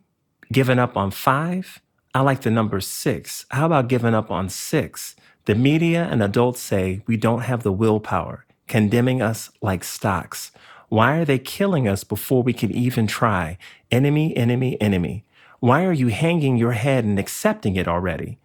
giving 0.51 0.77
up 0.77 0.95
on 0.95 1.09
five, 1.09 1.81
I 2.13 2.19
like 2.21 2.41
the 2.41 2.51
number 2.51 2.81
six. 2.81 3.45
How 3.51 3.67
about 3.67 3.87
giving 3.87 4.13
up 4.13 4.29
on 4.29 4.49
six? 4.49 5.15
The 5.45 5.55
media 5.55 6.03
and 6.11 6.21
adults 6.21 6.59
say 6.59 7.03
we 7.07 7.15
don't 7.15 7.43
have 7.43 7.63
the 7.63 7.71
willpower, 7.71 8.45
condemning 8.67 9.21
us 9.21 9.49
like 9.61 9.85
stocks. 9.85 10.51
Why 10.89 11.17
are 11.19 11.25
they 11.25 11.39
killing 11.39 11.87
us 11.87 12.03
before 12.03 12.43
we 12.43 12.51
can 12.51 12.69
even 12.71 13.07
try? 13.07 13.57
Enemy, 13.91 14.35
enemy, 14.35 14.79
enemy. 14.81 15.23
Why 15.61 15.85
are 15.85 15.93
you 15.93 16.07
hanging 16.07 16.57
your 16.57 16.73
head 16.73 17.05
and 17.05 17.17
accepting 17.17 17.77
it 17.77 17.87
already? 17.87 18.39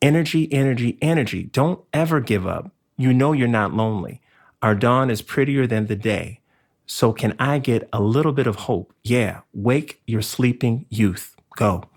Energy, 0.00 0.52
energy, 0.52 0.96
energy. 1.02 1.44
Don't 1.44 1.80
ever 1.92 2.20
give 2.20 2.46
up. 2.46 2.70
You 2.96 3.12
know 3.12 3.32
you're 3.32 3.48
not 3.48 3.74
lonely. 3.74 4.20
Our 4.62 4.76
dawn 4.76 5.10
is 5.10 5.20
prettier 5.20 5.66
than 5.66 5.88
the 5.88 5.96
day. 5.96 6.40
So 6.86 7.12
can 7.12 7.34
I 7.40 7.58
get 7.58 7.88
a 7.92 8.00
little 8.00 8.32
bit 8.32 8.46
of 8.46 8.56
hope? 8.56 8.94
Yeah, 9.02 9.40
wake 9.52 10.00
your 10.06 10.22
sleeping 10.22 10.86
youth. 10.90 11.34
Go. 11.56 11.88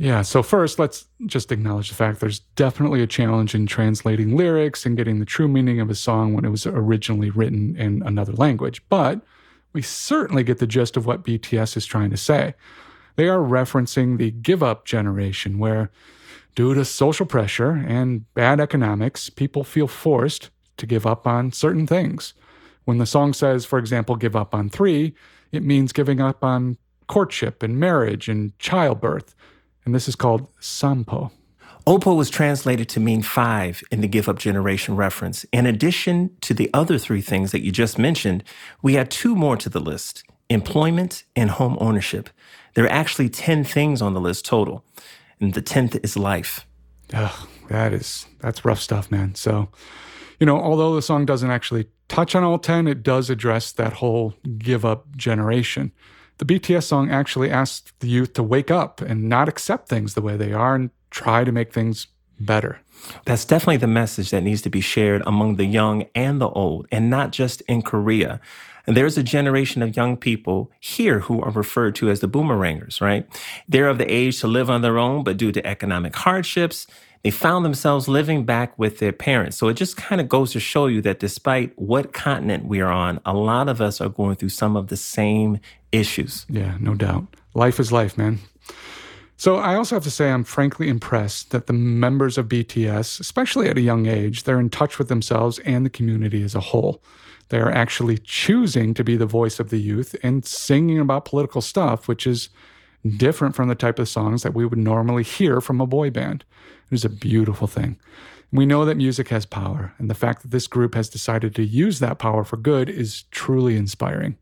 Yeah, 0.00 0.22
so 0.22 0.42
first, 0.42 0.78
let's 0.78 1.04
just 1.26 1.52
acknowledge 1.52 1.90
the 1.90 1.94
fact 1.94 2.20
there's 2.20 2.38
definitely 2.56 3.02
a 3.02 3.06
challenge 3.06 3.54
in 3.54 3.66
translating 3.66 4.34
lyrics 4.34 4.86
and 4.86 4.96
getting 4.96 5.18
the 5.18 5.26
true 5.26 5.46
meaning 5.46 5.78
of 5.78 5.90
a 5.90 5.94
song 5.94 6.32
when 6.32 6.46
it 6.46 6.48
was 6.48 6.66
originally 6.66 7.28
written 7.28 7.76
in 7.76 8.02
another 8.06 8.32
language. 8.32 8.82
But 8.88 9.20
we 9.74 9.82
certainly 9.82 10.42
get 10.42 10.56
the 10.56 10.66
gist 10.66 10.96
of 10.96 11.04
what 11.04 11.22
BTS 11.22 11.76
is 11.76 11.84
trying 11.84 12.08
to 12.08 12.16
say. 12.16 12.54
They 13.16 13.28
are 13.28 13.40
referencing 13.40 14.16
the 14.16 14.30
give 14.30 14.62
up 14.62 14.86
generation, 14.86 15.58
where 15.58 15.90
due 16.54 16.72
to 16.72 16.86
social 16.86 17.26
pressure 17.26 17.72
and 17.86 18.24
bad 18.32 18.58
economics, 18.58 19.28
people 19.28 19.64
feel 19.64 19.86
forced 19.86 20.48
to 20.78 20.86
give 20.86 21.06
up 21.06 21.26
on 21.26 21.52
certain 21.52 21.86
things. 21.86 22.32
When 22.86 22.96
the 22.96 23.04
song 23.04 23.34
says, 23.34 23.66
for 23.66 23.78
example, 23.78 24.16
give 24.16 24.34
up 24.34 24.54
on 24.54 24.70
three, 24.70 25.12
it 25.52 25.62
means 25.62 25.92
giving 25.92 26.22
up 26.22 26.42
on 26.42 26.78
courtship 27.06 27.62
and 27.62 27.78
marriage 27.78 28.30
and 28.30 28.58
childbirth 28.58 29.34
and 29.90 29.94
this 29.96 30.06
is 30.06 30.14
called 30.14 30.46
Sampo. 30.60 31.32
Opo 31.84 32.16
was 32.16 32.30
translated 32.30 32.88
to 32.90 33.00
mean 33.00 33.22
five 33.22 33.82
in 33.90 34.02
the 34.02 34.06
Give 34.06 34.28
Up 34.28 34.38
Generation 34.38 34.94
reference. 34.94 35.42
In 35.52 35.66
addition 35.66 36.30
to 36.42 36.54
the 36.54 36.70
other 36.72 36.96
three 36.96 37.20
things 37.20 37.50
that 37.50 37.64
you 37.64 37.72
just 37.72 37.98
mentioned, 37.98 38.44
we 38.82 38.96
add 38.96 39.10
two 39.10 39.34
more 39.34 39.56
to 39.56 39.68
the 39.68 39.80
list 39.80 40.22
employment 40.48 41.24
and 41.34 41.50
home 41.50 41.76
ownership. 41.80 42.30
There 42.74 42.84
are 42.84 42.92
actually 42.92 43.30
10 43.30 43.64
things 43.64 44.00
on 44.00 44.14
the 44.14 44.20
list 44.20 44.44
total, 44.44 44.84
and 45.40 45.54
the 45.54 45.62
10th 45.62 45.98
is 46.04 46.16
life. 46.16 46.64
Ugh, 47.12 47.48
that 47.68 47.92
is, 47.92 48.26
that's 48.38 48.64
rough 48.64 48.80
stuff, 48.80 49.10
man. 49.10 49.34
So, 49.34 49.70
you 50.38 50.46
know, 50.46 50.56
although 50.56 50.94
the 50.94 51.02
song 51.02 51.26
doesn't 51.26 51.50
actually 51.50 51.88
touch 52.06 52.36
on 52.36 52.44
all 52.44 52.60
10, 52.60 52.86
it 52.86 53.02
does 53.02 53.28
address 53.28 53.72
that 53.72 53.94
whole 53.94 54.34
give 54.56 54.84
up 54.84 55.16
generation. 55.16 55.90
The 56.40 56.46
BTS 56.46 56.84
song 56.84 57.10
actually 57.10 57.50
asks 57.50 57.92
the 58.00 58.08
youth 58.08 58.32
to 58.32 58.42
wake 58.42 58.70
up 58.70 59.02
and 59.02 59.28
not 59.28 59.46
accept 59.46 59.90
things 59.90 60.14
the 60.14 60.22
way 60.22 60.38
they 60.38 60.54
are 60.54 60.74
and 60.74 60.88
try 61.10 61.44
to 61.44 61.52
make 61.52 61.70
things 61.70 62.06
better. 62.40 62.80
That's 63.26 63.44
definitely 63.44 63.76
the 63.76 63.86
message 63.86 64.30
that 64.30 64.42
needs 64.42 64.62
to 64.62 64.70
be 64.70 64.80
shared 64.80 65.22
among 65.26 65.56
the 65.56 65.66
young 65.66 66.06
and 66.14 66.40
the 66.40 66.48
old, 66.48 66.86
and 66.90 67.10
not 67.10 67.32
just 67.32 67.60
in 67.68 67.82
Korea. 67.82 68.40
And 68.86 68.96
there's 68.96 69.18
a 69.18 69.22
generation 69.22 69.82
of 69.82 69.94
young 69.94 70.16
people 70.16 70.72
here 70.80 71.20
who 71.20 71.42
are 71.42 71.50
referred 71.50 71.94
to 71.96 72.08
as 72.08 72.20
the 72.20 72.28
boomerangers, 72.28 73.02
right? 73.02 73.26
They're 73.68 73.90
of 73.90 73.98
the 73.98 74.10
age 74.10 74.40
to 74.40 74.48
live 74.48 74.70
on 74.70 74.80
their 74.80 74.96
own, 74.96 75.24
but 75.24 75.36
due 75.36 75.52
to 75.52 75.66
economic 75.66 76.16
hardships, 76.16 76.86
they 77.22 77.30
found 77.30 77.64
themselves 77.64 78.08
living 78.08 78.44
back 78.44 78.78
with 78.78 78.98
their 78.98 79.12
parents. 79.12 79.56
So 79.56 79.68
it 79.68 79.74
just 79.74 79.96
kind 79.96 80.20
of 80.20 80.28
goes 80.28 80.52
to 80.52 80.60
show 80.60 80.86
you 80.86 81.02
that 81.02 81.18
despite 81.18 81.78
what 81.78 82.12
continent 82.12 82.66
we 82.66 82.80
are 82.80 82.90
on, 82.90 83.20
a 83.26 83.34
lot 83.34 83.68
of 83.68 83.80
us 83.80 84.00
are 84.00 84.08
going 84.08 84.36
through 84.36 84.48
some 84.48 84.76
of 84.76 84.88
the 84.88 84.96
same 84.96 85.58
issues. 85.92 86.46
Yeah, 86.48 86.76
no 86.80 86.94
doubt. 86.94 87.26
Life 87.54 87.78
is 87.78 87.92
life, 87.92 88.16
man. 88.16 88.38
So 89.36 89.56
I 89.56 89.74
also 89.74 89.96
have 89.96 90.04
to 90.04 90.10
say 90.10 90.30
I'm 90.30 90.44
frankly 90.44 90.88
impressed 90.88 91.50
that 91.50 91.66
the 91.66 91.72
members 91.72 92.36
of 92.36 92.46
BTS, 92.46 93.20
especially 93.20 93.68
at 93.68 93.78
a 93.78 93.82
young 93.82 94.06
age, 94.06 94.44
they're 94.44 94.60
in 94.60 94.70
touch 94.70 94.98
with 94.98 95.08
themselves 95.08 95.58
and 95.60 95.84
the 95.84 95.90
community 95.90 96.42
as 96.42 96.54
a 96.54 96.60
whole. 96.60 97.02
They 97.48 97.58
are 97.58 97.70
actually 97.70 98.18
choosing 98.18 98.94
to 98.94 99.02
be 99.02 99.16
the 99.16 99.26
voice 99.26 99.58
of 99.58 99.70
the 99.70 99.80
youth 99.80 100.14
and 100.22 100.44
singing 100.44 101.00
about 101.00 101.24
political 101.24 101.60
stuff, 101.60 102.06
which 102.06 102.26
is 102.26 102.48
different 103.16 103.54
from 103.54 103.68
the 103.68 103.74
type 103.74 103.98
of 103.98 104.08
songs 104.08 104.42
that 104.42 104.54
we 104.54 104.66
would 104.66 104.78
normally 104.78 105.22
hear 105.22 105.60
from 105.60 105.80
a 105.80 105.86
boy 105.86 106.10
band. 106.10 106.44
It 106.90 106.94
is 106.94 107.04
a 107.04 107.10
beautiful 107.10 107.66
thing. 107.66 107.98
We 108.52 108.66
know 108.66 108.84
that 108.84 108.96
music 108.96 109.28
has 109.28 109.46
power, 109.46 109.94
and 109.98 110.10
the 110.10 110.14
fact 110.14 110.42
that 110.42 110.50
this 110.50 110.66
group 110.66 110.94
has 110.94 111.08
decided 111.08 111.54
to 111.54 111.64
use 111.64 112.00
that 112.00 112.18
power 112.18 112.42
for 112.42 112.56
good 112.56 112.88
is 112.88 113.22
truly 113.30 113.76
inspiring. 113.76 114.36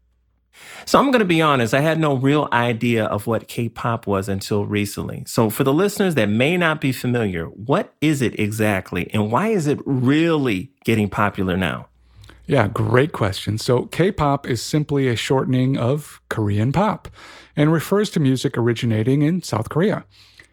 So 0.87 0.99
I'm 0.99 1.11
going 1.11 1.21
to 1.21 1.27
be 1.27 1.43
honest, 1.43 1.75
I 1.75 1.81
had 1.81 2.01
no 2.01 2.15
real 2.15 2.49
idea 2.53 3.05
of 3.05 3.27
what 3.27 3.49
K-pop 3.49 4.07
was 4.07 4.29
until 4.29 4.65
recently. 4.67 5.23
So 5.27 5.51
for 5.51 5.63
the 5.63 5.73
listeners 5.73 6.15
that 6.17 6.29
may 6.29 6.57
not 6.57 6.81
be 6.81 6.91
familiar, 6.91 7.47
what 7.47 7.95
is 8.01 8.23
it 8.23 8.39
exactly 8.41 9.09
and 9.13 9.31
why 9.31 9.49
is 9.49 9.67
it 9.67 9.79
really 9.85 10.73
getting 10.85 11.09
popular 11.09 11.57
now? 11.57 11.89
Yeah, 12.49 12.67
great 12.67 13.13
question. 13.13 13.59
So, 13.59 13.85
K 13.85 14.11
pop 14.11 14.49
is 14.49 14.63
simply 14.63 15.07
a 15.07 15.17
shortening 15.17 15.77
of 15.77 16.23
Korean 16.31 16.73
pop 16.73 17.09
and 17.59 17.73
refers 17.73 18.09
to 18.09 18.21
music 18.21 18.57
originating 18.57 19.23
in 19.23 19.43
South 19.43 19.69
Korea. 19.69 20.05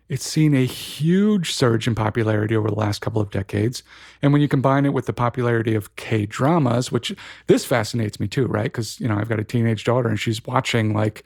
It's 0.10 0.26
seen 0.26 0.56
a 0.56 0.66
huge 0.66 1.54
surge 1.54 1.88
in 1.88 1.94
popularity 1.94 2.56
over 2.56 2.68
the 2.68 2.76
last 2.76 3.00
couple 3.00 3.22
of 3.22 3.30
decades. 3.30 3.84
And 4.22 4.34
when 4.34 4.42
you 4.42 4.48
combine 4.48 4.86
it 4.86 4.94
with 4.94 5.06
the 5.06 5.14
popularity 5.14 5.76
of 5.76 5.96
K 5.98 6.26
dramas, 6.26 6.92
which 6.92 7.16
this 7.46 7.64
fascinates 7.64 8.20
me 8.20 8.28
too, 8.28 8.48
right? 8.48 8.66
Because, 8.66 9.00
you 9.00 9.08
know, 9.08 9.18
I've 9.18 9.30
got 9.30 9.40
a 9.40 9.44
teenage 9.44 9.84
daughter 9.84 10.10
and 10.10 10.20
she's 10.20 10.44
watching 10.46 10.94
like 10.94 11.24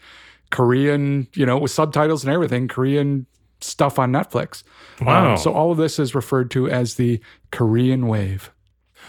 Korean, 0.51 1.27
you 1.33 1.45
know, 1.45 1.57
with 1.57 1.71
subtitles 1.71 2.25
and 2.25 2.33
everything, 2.33 2.67
Korean 2.67 3.25
stuff 3.61 3.99
on 3.99 4.11
Netflix. 4.11 4.63
Wow. 5.01 5.31
Um, 5.31 5.37
so 5.37 5.53
all 5.53 5.71
of 5.71 5.77
this 5.77 5.97
is 5.97 6.13
referred 6.13 6.51
to 6.51 6.69
as 6.69 6.95
the 6.95 7.21
Korean 7.51 8.07
wave. 8.07 8.51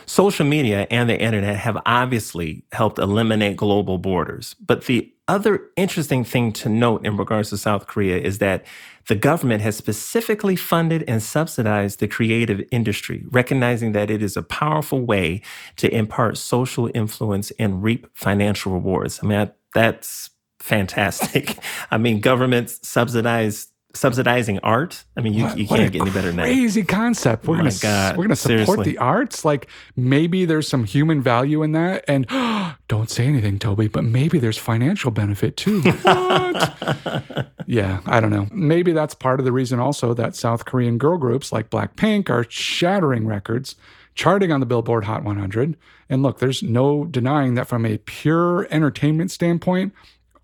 Social 0.07 0.47
media 0.47 0.87
and 0.91 1.11
the 1.11 1.21
internet 1.21 1.57
have 1.57 1.79
obviously 1.85 2.65
helped 2.73 2.99
eliminate 2.99 3.57
global 3.57 3.99
borders. 3.99 4.55
But 4.65 4.87
the 4.87 5.13
other 5.31 5.71
interesting 5.77 6.25
thing 6.25 6.53
to 6.53 6.69
note 6.69 7.07
in 7.07 7.17
regards 7.17 7.51
to 7.51 7.57
South 7.57 7.87
Korea 7.87 8.19
is 8.19 8.39
that 8.39 8.67
the 9.07 9.15
government 9.15 9.63
has 9.63 9.77
specifically 9.77 10.57
funded 10.57 11.05
and 11.07 11.23
subsidized 11.23 12.01
the 12.01 12.09
creative 12.09 12.61
industry, 12.73 13.25
recognizing 13.31 13.93
that 13.93 14.11
it 14.11 14.23
is 14.23 14.37
a 14.37 14.43
powerful 14.43 15.01
way 15.01 15.41
to 15.77 15.89
impart 15.95 16.37
social 16.37 16.91
influence 16.95 17.53
and 17.61 17.83
reap 17.83 18.09
financial 18.13 18.73
rewards. 18.73 19.21
I 19.23 19.27
mean, 19.27 19.51
that's 19.73 20.31
fantastic. 20.59 21.59
I 21.91 21.97
mean, 21.97 22.21
governments 22.21 22.81
subsidize 22.83 23.69
subsidizing 23.95 24.59
art. 24.61 25.05
I 25.17 25.21
mean, 25.21 25.33
you, 25.35 25.45
What- 25.45 25.59
you 25.59 25.67
can't 25.67 25.93
get 25.93 26.03
any 26.03 26.11
better 26.11 26.29
than 26.29 26.37
that. 26.37 26.45
Crazy 26.45 26.83
concept. 26.85 27.47
We're 27.47 27.55
oh 27.55 27.59
My 27.59 27.65
gonna 27.71 27.77
God, 27.81 28.17
we're 28.17 28.25
gonna 28.25 28.37
support 28.37 28.67
seriously. 28.67 28.85
the 28.93 28.99
arts. 28.99 29.45
Like 29.45 29.69
maybe 29.97 30.45
there's 30.45 30.69
some 30.69 30.85
human 30.85 31.21
value 31.23 31.63
in 31.63 31.73
that. 31.73 32.05
And 32.07 32.27
don't 32.89 33.11
say 33.11 33.27
anything, 33.27 33.59
Toby. 33.59 33.89
But 33.89 34.05
maybe 34.05 34.39
there's 34.39 34.59
financial 34.59 35.11
benefit 35.11 35.57
too. 35.57 35.83
What? 36.03 37.47
yeah, 37.67 38.01
I 38.07 38.21
don't 38.21 38.31
know. 38.31 38.49
Maybe 38.53 38.93
that's 38.93 39.15
part 39.15 39.41
of 39.41 39.47
the 39.47 39.53
reason 39.53 39.79
also 39.79 40.15
that 40.15 40.35
South 40.35 40.65
Korean 40.65 40.99
girl 40.99 41.19
groups 41.19 41.53
like 41.53 41.71
Blackpink 41.71 42.29
are 42.31 42.45
shattering 42.49 43.27
records, 43.27 43.77
charting 44.15 44.51
on 44.53 44.61
the 44.61 44.67
Billboard 44.67 45.05
Hot 45.05 45.23
100. 45.25 45.77
And 46.09 46.23
look, 46.23 46.39
there's 46.39 46.63
no 46.63 47.05
denying 47.05 47.55
that 47.55 47.69
from 47.69 47.87
a 47.87 47.99
pure 47.99 48.67
entertainment 48.71 49.31
standpoint, 49.31 49.93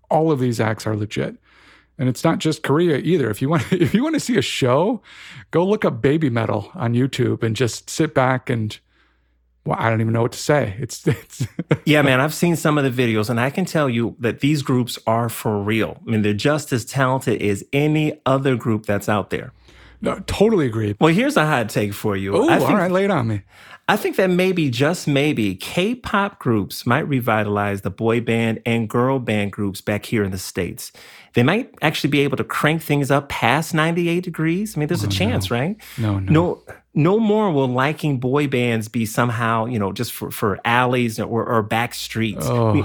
all 0.09 0.31
of 0.31 0.39
these 0.39 0.59
acts 0.59 0.87
are 0.87 0.95
legit. 0.95 1.35
And 1.99 2.07
it's 2.07 2.23
not 2.23 2.37
just 2.37 2.61
Korea 2.63 2.97
either. 2.97 3.29
If 3.29 3.41
you 3.41 3.49
want 3.49 3.63
if 3.71 3.93
you 3.93 4.03
want 4.03 4.15
to 4.15 4.19
see 4.19 4.37
a 4.37 4.41
show, 4.41 5.01
go 5.51 5.65
look 5.65 5.85
up 5.85 6.01
Babymetal 6.01 6.75
on 6.75 6.93
YouTube 6.93 7.43
and 7.43 7.55
just 7.55 7.89
sit 7.89 8.13
back 8.13 8.49
and 8.49 8.77
well, 9.65 9.77
I 9.77 9.89
don't 9.89 9.99
even 9.99 10.13
know 10.13 10.21
what 10.21 10.31
to 10.31 10.39
say. 10.39 10.75
It's 10.79 11.05
it's 11.07 11.45
Yeah, 11.85 12.01
man, 12.01 12.21
I've 12.21 12.33
seen 12.33 12.55
some 12.55 12.77
of 12.77 12.83
the 12.83 13.07
videos 13.07 13.29
and 13.29 13.39
I 13.39 13.49
can 13.49 13.65
tell 13.65 13.89
you 13.89 14.15
that 14.19 14.39
these 14.39 14.61
groups 14.61 14.97
are 15.05 15.27
for 15.27 15.61
real. 15.61 16.01
I 16.07 16.11
mean, 16.11 16.21
they're 16.21 16.33
just 16.33 16.71
as 16.71 16.85
talented 16.85 17.41
as 17.41 17.63
any 17.73 18.19
other 18.25 18.55
group 18.55 18.85
that's 18.85 19.09
out 19.09 19.29
there. 19.29 19.51
No, 20.01 20.19
totally 20.27 20.65
agree. 20.67 20.95
Well, 20.99 21.13
here's 21.13 21.37
a 21.37 21.45
hot 21.45 21.69
take 21.69 21.93
for 21.93 22.15
you. 22.15 22.35
Oh, 22.35 22.49
I 22.49 22.59
all 22.59 22.67
think, 22.67 22.91
lay 22.91 23.05
it 23.05 23.11
on 23.11 23.27
me. 23.27 23.41
I 23.89 23.95
think 23.95 24.17
that 24.17 24.29
maybe, 24.29 24.69
just 24.69 25.07
maybe, 25.07 25.55
K 25.55 25.95
pop 25.95 26.39
groups 26.39 26.85
might 26.85 27.07
revitalize 27.07 27.81
the 27.81 27.89
boy 27.89 28.19
band 28.19 28.61
and 28.65 28.89
girl 28.89 29.17
band 29.17 29.53
groups 29.53 29.79
back 29.79 30.05
here 30.05 30.23
in 30.23 30.31
the 30.31 30.37
States. 30.37 30.91
They 31.35 31.43
might 31.43 31.73
actually 31.81 32.09
be 32.09 32.19
able 32.21 32.35
to 32.37 32.43
crank 32.43 32.81
things 32.81 33.11
up 33.11 33.29
past 33.29 33.73
98 33.73 34.23
degrees. 34.23 34.75
I 34.75 34.79
mean, 34.79 34.87
there's 34.87 35.03
a 35.03 35.07
oh, 35.07 35.11
chance, 35.11 35.49
right? 35.49 35.77
Oh, 35.99 36.01
No, 36.01 36.19
no. 36.19 36.31
No, 36.31 36.63
no 36.95 37.19
more 37.19 37.51
will 37.51 37.67
liking 37.67 38.19
boy 38.19 38.47
bands 38.47 38.89
be 38.89 39.05
somehow, 39.05 39.65
you 39.65 39.79
know, 39.79 39.93
just 39.93 40.11
for, 40.11 40.31
for 40.31 40.59
alleys 40.65 41.19
or, 41.19 41.45
or 41.45 41.63
back 41.63 41.93
streets. 41.93 42.45
Oh. 42.45 42.73
We, 42.73 42.83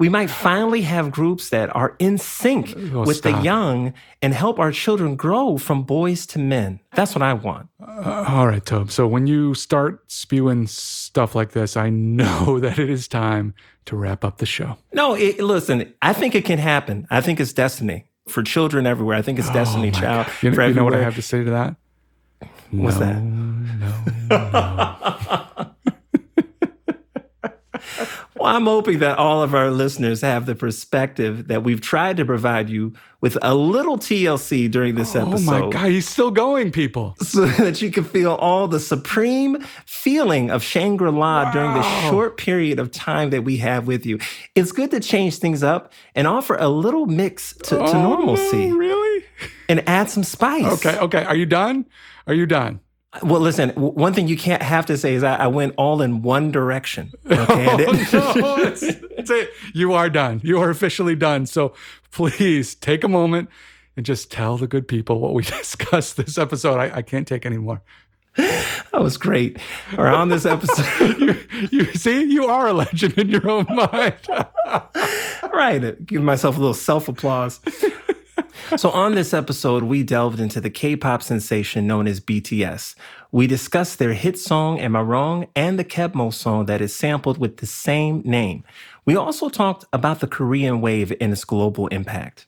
we 0.00 0.08
might 0.08 0.30
finally 0.30 0.80
have 0.80 1.10
groups 1.10 1.50
that 1.50 1.76
are 1.76 1.94
in 1.98 2.16
sync 2.16 2.74
Oh, 2.94 3.04
with 3.04 3.20
the 3.20 3.38
young 3.42 3.92
and 4.22 4.32
help 4.32 4.58
our 4.58 4.72
children 4.72 5.14
grow 5.14 5.58
from 5.58 5.82
boys 5.82 6.24
to 6.28 6.38
men. 6.38 6.80
That's 6.94 7.14
what 7.14 7.20
I 7.20 7.34
want. 7.34 7.68
Uh, 7.78 8.24
all 8.26 8.46
right, 8.46 8.64
Tobe. 8.64 8.90
So 8.90 9.06
when 9.06 9.26
you 9.26 9.52
start 9.52 10.10
spewing 10.10 10.66
stuff 10.68 11.34
like 11.34 11.50
this, 11.52 11.76
I 11.76 11.90
know 11.90 12.58
that 12.64 12.78
it 12.78 12.88
is 12.88 13.06
time 13.08 13.52
to 13.84 13.94
wrap 13.94 14.24
up 14.24 14.38
the 14.38 14.46
show. 14.46 14.78
No, 14.94 15.12
it, 15.14 15.38
listen, 15.38 15.92
I 16.00 16.14
think 16.14 16.34
it 16.34 16.46
can 16.46 16.58
happen. 16.58 17.06
I 17.10 17.20
think 17.20 17.38
it's 17.38 17.52
destiny 17.52 18.06
for 18.26 18.42
children 18.42 18.86
everywhere. 18.86 19.18
I 19.18 19.22
think 19.22 19.38
it's 19.38 19.50
destiny, 19.50 19.88
Oh 19.88 19.92
my 19.92 20.00
child. 20.00 20.26
God. 20.28 20.42
You, 20.42 20.54
for 20.54 20.66
you 20.66 20.74
know 20.74 20.84
what 20.84 20.94
I 20.94 21.02
have 21.02 21.16
to 21.16 21.22
say 21.22 21.44
to 21.44 21.50
that? 21.50 21.76
What's 22.70 22.98
no, 22.98 23.06
that? 23.06 23.22
No, 24.30 25.69
Well, 28.40 28.56
I'm 28.56 28.64
hoping 28.64 29.00
that 29.00 29.18
all 29.18 29.42
of 29.42 29.54
our 29.54 29.70
listeners 29.70 30.22
have 30.22 30.46
the 30.46 30.54
perspective 30.54 31.48
that 31.48 31.62
we've 31.62 31.80
tried 31.82 32.16
to 32.16 32.24
provide 32.24 32.70
you 32.70 32.94
with 33.20 33.36
a 33.42 33.54
little 33.54 33.98
TLC 33.98 34.70
during 34.70 34.94
this 34.94 35.14
Oh 35.14 35.28
episode. 35.28 35.52
Oh 35.52 35.66
my 35.66 35.70
God, 35.70 35.90
he's 35.90 36.08
still 36.08 36.30
going, 36.30 36.72
people. 36.72 37.16
so 37.20 37.44
that 37.58 37.82
you 37.82 37.90
can 37.90 38.02
feel 38.04 38.32
all 38.32 38.66
the 38.66 38.80
supreme 38.80 39.60
feeling 39.84 40.50
of 40.50 40.62
Shangri 40.62 41.10
La 41.12 41.52
during 41.52 41.74
the 41.74 41.82
short 42.08 42.38
period 42.38 42.78
of 42.78 42.90
time 42.90 43.28
that 43.30 43.42
we 43.44 43.58
have 43.58 43.86
with 43.86 44.06
you. 44.06 44.18
It's 44.54 44.72
good 44.72 44.90
to 44.92 45.00
change 45.00 45.36
things 45.36 45.62
up 45.62 45.92
and 46.14 46.26
offer 46.26 46.56
a 46.56 46.68
little 46.70 47.04
mix 47.04 47.52
to, 47.64 47.76
to 47.76 47.80
Oh, 47.80 47.92
normalcy 48.02 48.70
no, 48.70 48.76
really? 48.76 49.24
and 49.68 49.86
add 49.86 50.08
some 50.08 50.24
spice. 50.24 50.64
Okay, 50.84 50.98
okay. 50.98 51.24
Are 51.24 51.36
you 51.36 51.44
done? 51.44 51.84
Are 52.26 52.34
you 52.34 52.46
done? 52.46 52.80
Well, 53.24 53.40
listen, 53.40 53.70
one 53.70 54.14
thing 54.14 54.28
you 54.28 54.36
can't 54.36 54.62
have 54.62 54.86
to 54.86 54.96
say 54.96 55.14
is 55.14 55.24
I, 55.24 55.34
I 55.34 55.46
went 55.48 55.74
all 55.76 56.00
in 56.00 56.22
one 56.22 56.52
direction. 56.52 57.10
Okay. 57.30 57.66
Oh, 58.12 58.32
no, 58.36 58.64
that's, 58.64 58.80
that's 58.80 59.30
it. 59.30 59.50
You 59.74 59.94
are 59.94 60.08
done. 60.08 60.40
You 60.44 60.60
are 60.60 60.70
officially 60.70 61.16
done. 61.16 61.46
So 61.46 61.74
please 62.12 62.74
take 62.76 63.02
a 63.02 63.08
moment 63.08 63.48
and 63.96 64.06
just 64.06 64.30
tell 64.30 64.56
the 64.56 64.68
good 64.68 64.86
people 64.86 65.18
what 65.18 65.34
we 65.34 65.42
discussed 65.58 66.16
this 66.16 66.38
episode. 66.38 66.78
I, 66.78 66.98
I 66.98 67.02
can't 67.02 67.26
take 67.26 67.44
any 67.44 67.58
more. 67.58 67.82
that 68.36 69.00
was 69.02 69.16
great. 69.16 69.58
Or 69.98 70.06
on 70.06 70.28
this 70.28 70.46
episode, 70.46 71.18
You, 71.18 71.36
you 71.70 71.84
see, 71.94 72.22
you 72.30 72.46
are 72.46 72.68
a 72.68 72.72
legend 72.72 73.18
in 73.18 73.28
your 73.28 73.48
own 73.50 73.66
mind. 73.68 74.14
right? 75.52 76.06
Give 76.06 76.22
myself 76.22 76.56
a 76.56 76.60
little 76.60 76.74
self 76.74 77.08
applause. 77.08 77.58
So, 78.76 78.90
on 78.90 79.14
this 79.14 79.34
episode, 79.34 79.82
we 79.84 80.02
delved 80.02 80.40
into 80.40 80.60
the 80.60 80.70
K 80.70 80.96
pop 80.96 81.22
sensation 81.22 81.86
known 81.86 82.06
as 82.06 82.20
BTS. 82.20 82.94
We 83.32 83.46
discussed 83.46 83.98
their 83.98 84.14
hit 84.14 84.38
song, 84.38 84.80
Am 84.80 84.96
I 84.96 85.02
Wrong, 85.02 85.46
and 85.54 85.78
the 85.78 85.84
Kebmo 85.84 86.32
song 86.32 86.66
that 86.66 86.80
is 86.80 86.94
sampled 86.94 87.38
with 87.38 87.58
the 87.58 87.66
same 87.66 88.22
name. 88.24 88.64
We 89.04 89.16
also 89.16 89.48
talked 89.48 89.84
about 89.92 90.20
the 90.20 90.26
Korean 90.26 90.80
wave 90.80 91.12
and 91.20 91.32
its 91.32 91.44
global 91.44 91.86
impact. 91.88 92.46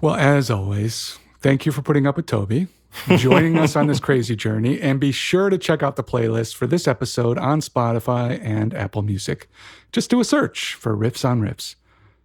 Well, 0.00 0.14
as 0.14 0.50
always, 0.50 1.18
thank 1.40 1.64
you 1.64 1.72
for 1.72 1.82
putting 1.82 2.06
up 2.06 2.16
with 2.16 2.26
Toby, 2.26 2.68
joining 3.16 3.58
us 3.58 3.76
on 3.76 3.86
this 3.86 4.00
crazy 4.08 4.36
journey, 4.36 4.80
and 4.80 5.00
be 5.00 5.12
sure 5.12 5.48
to 5.48 5.58
check 5.58 5.82
out 5.82 5.96
the 5.96 6.04
playlist 6.04 6.54
for 6.54 6.66
this 6.66 6.86
episode 6.86 7.38
on 7.38 7.60
Spotify 7.60 8.38
and 8.42 8.74
Apple 8.74 9.02
Music. 9.02 9.48
Just 9.92 10.10
do 10.10 10.20
a 10.20 10.24
search 10.24 10.74
for 10.74 10.96
Riffs 10.96 11.24
on 11.24 11.40
Riffs. 11.40 11.76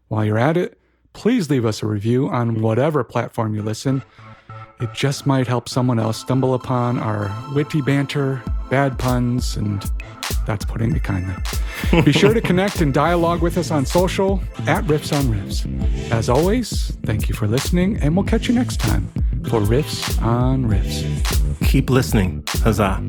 While 0.09 0.25
you're 0.25 0.37
at 0.37 0.57
it, 0.57 0.80
please 1.13 1.49
leave 1.49 1.65
us 1.65 1.83
a 1.83 1.87
review 1.87 2.29
on 2.29 2.61
whatever 2.61 3.03
platform 3.03 3.53
you 3.53 3.61
listen. 3.61 4.03
It 4.79 4.93
just 4.93 5.27
might 5.27 5.47
help 5.47 5.69
someone 5.69 5.99
else 5.99 6.17
stumble 6.17 6.55
upon 6.55 6.97
our 6.97 7.31
witty 7.53 7.81
banter, 7.81 8.41
bad 8.69 8.97
puns, 8.97 9.55
and 9.55 9.83
that's 10.47 10.65
putting 10.65 10.95
it 10.95 11.03
kindly. 11.03 11.35
Be 12.03 12.11
sure 12.11 12.33
to 12.33 12.41
connect 12.41 12.81
and 12.81 12.93
dialogue 12.93 13.41
with 13.41 13.57
us 13.57 13.69
on 13.69 13.85
social 13.85 14.41
at 14.67 14.83
Riffs 14.85 15.15
on 15.15 15.25
Riffs. 15.25 16.11
As 16.11 16.29
always, 16.29 16.97
thank 17.05 17.29
you 17.29 17.35
for 17.35 17.47
listening, 17.47 17.97
and 17.97 18.15
we'll 18.15 18.25
catch 18.25 18.47
you 18.47 18.55
next 18.55 18.79
time 18.79 19.07
for 19.43 19.59
Riffs 19.59 20.19
on 20.21 20.65
Riffs. 20.65 21.67
Keep 21.67 21.89
listening. 21.89 22.43
Huzzah. 22.47 23.01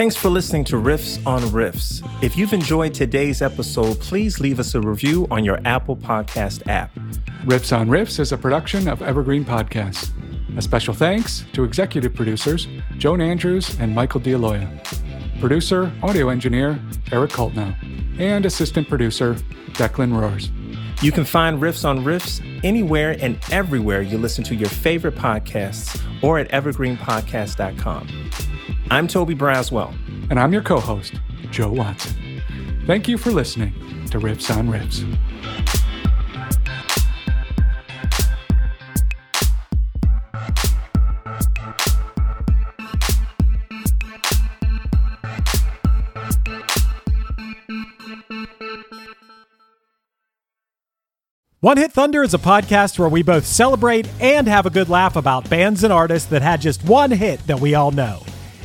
Thanks 0.00 0.16
for 0.16 0.30
listening 0.30 0.64
to 0.64 0.76
Riffs 0.76 1.20
on 1.26 1.42
Riffs. 1.50 2.00
If 2.22 2.34
you've 2.34 2.54
enjoyed 2.54 2.94
today's 2.94 3.42
episode, 3.42 4.00
please 4.00 4.40
leave 4.40 4.58
us 4.58 4.74
a 4.74 4.80
review 4.80 5.28
on 5.30 5.44
your 5.44 5.60
Apple 5.66 5.94
Podcast 5.94 6.66
app. 6.68 6.94
Riffs 7.44 7.76
on 7.76 7.86
Riffs 7.86 8.18
is 8.18 8.32
a 8.32 8.38
production 8.38 8.88
of 8.88 9.02
Evergreen 9.02 9.44
Podcasts. 9.44 10.10
A 10.56 10.62
special 10.62 10.94
thanks 10.94 11.44
to 11.52 11.64
executive 11.64 12.14
producers 12.14 12.66
Joan 12.96 13.20
Andrews 13.20 13.78
and 13.78 13.94
Michael 13.94 14.20
D'Aloia, 14.20 14.70
producer, 15.38 15.92
audio 16.02 16.30
engineer 16.30 16.80
Eric 17.12 17.32
Coltnow, 17.32 17.76
and 18.18 18.46
assistant 18.46 18.88
producer 18.88 19.34
Declan 19.72 20.18
Roars. 20.18 20.50
You 21.02 21.12
can 21.12 21.26
find 21.26 21.60
Riffs 21.60 21.86
on 21.86 22.06
Riffs 22.06 22.40
anywhere 22.64 23.18
and 23.20 23.38
everywhere 23.52 24.00
you 24.00 24.16
listen 24.16 24.44
to 24.44 24.54
your 24.54 24.70
favorite 24.70 25.16
podcasts 25.16 26.02
or 26.22 26.38
at 26.38 26.48
evergreenpodcast.com. 26.52 28.30
I'm 28.92 29.06
Toby 29.06 29.36
Braswell. 29.36 29.94
And 30.30 30.40
I'm 30.40 30.52
your 30.52 30.62
co 30.62 30.80
host, 30.80 31.14
Joe 31.52 31.70
Watson. 31.70 32.42
Thank 32.88 33.06
you 33.06 33.16
for 33.16 33.30
listening 33.30 33.72
to 34.10 34.18
Riffs 34.18 34.54
on 34.54 34.68
Riffs. 34.68 35.06
One 51.60 51.76
Hit 51.76 51.92
Thunder 51.92 52.22
is 52.22 52.34
a 52.34 52.38
podcast 52.38 52.98
where 52.98 53.08
we 53.08 53.22
both 53.22 53.44
celebrate 53.46 54.08
and 54.20 54.48
have 54.48 54.66
a 54.66 54.70
good 54.70 54.88
laugh 54.88 55.14
about 55.14 55.48
bands 55.48 55.84
and 55.84 55.92
artists 55.92 56.28
that 56.30 56.42
had 56.42 56.60
just 56.60 56.82
one 56.84 57.12
hit 57.12 57.46
that 57.46 57.60
we 57.60 57.74
all 57.74 57.92
know. 57.92 58.22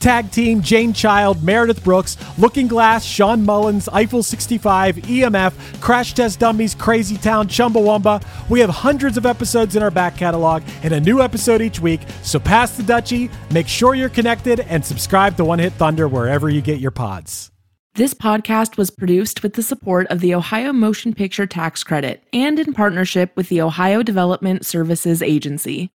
Tag 0.00 0.30
Team, 0.30 0.62
Jane 0.62 0.92
Child, 0.92 1.42
Meredith 1.44 1.84
Brooks, 1.84 2.16
Looking 2.38 2.66
Glass, 2.66 3.04
Shawn 3.04 3.44
Mullins, 3.44 3.88
Eiffel 3.90 4.22
65, 4.22 4.96
EMF, 4.96 5.80
Crash 5.80 6.14
Test 6.14 6.38
Dummies, 6.40 6.74
Crazy 6.74 7.16
Town, 7.16 7.46
Chumbawamba. 7.46 8.24
We 8.48 8.60
have 8.60 8.70
hundreds 8.70 9.16
of 9.16 9.26
episodes 9.26 9.76
in 9.76 9.82
our 9.82 9.90
back 9.90 10.16
catalog 10.16 10.62
and 10.82 10.92
a 10.92 11.00
new 11.00 11.20
episode 11.20 11.60
each 11.62 11.80
week, 11.80 12.00
so 12.22 12.38
pass 12.38 12.76
the 12.76 12.82
Dutchie, 12.82 13.30
make 13.52 13.68
sure 13.68 13.94
you're 13.94 14.08
connected, 14.08 14.60
and 14.60 14.84
subscribe 14.84 15.36
to 15.36 15.44
One 15.44 15.58
Hit 15.58 15.74
Thunder 15.74 16.08
wherever 16.08 16.48
you 16.48 16.62
get 16.62 16.80
your 16.80 16.90
pods. 16.90 17.50
This 17.94 18.14
podcast 18.14 18.76
was 18.76 18.90
produced 18.90 19.42
with 19.42 19.54
the 19.54 19.62
support 19.62 20.06
of 20.08 20.20
the 20.20 20.34
Ohio 20.34 20.72
Motion 20.72 21.12
Picture 21.12 21.46
Tax 21.46 21.82
Credit 21.82 22.22
and 22.32 22.58
in 22.58 22.72
partnership 22.72 23.32
with 23.36 23.48
the 23.48 23.60
Ohio 23.60 24.02
Development 24.02 24.64
Services 24.64 25.22
Agency. 25.22 25.88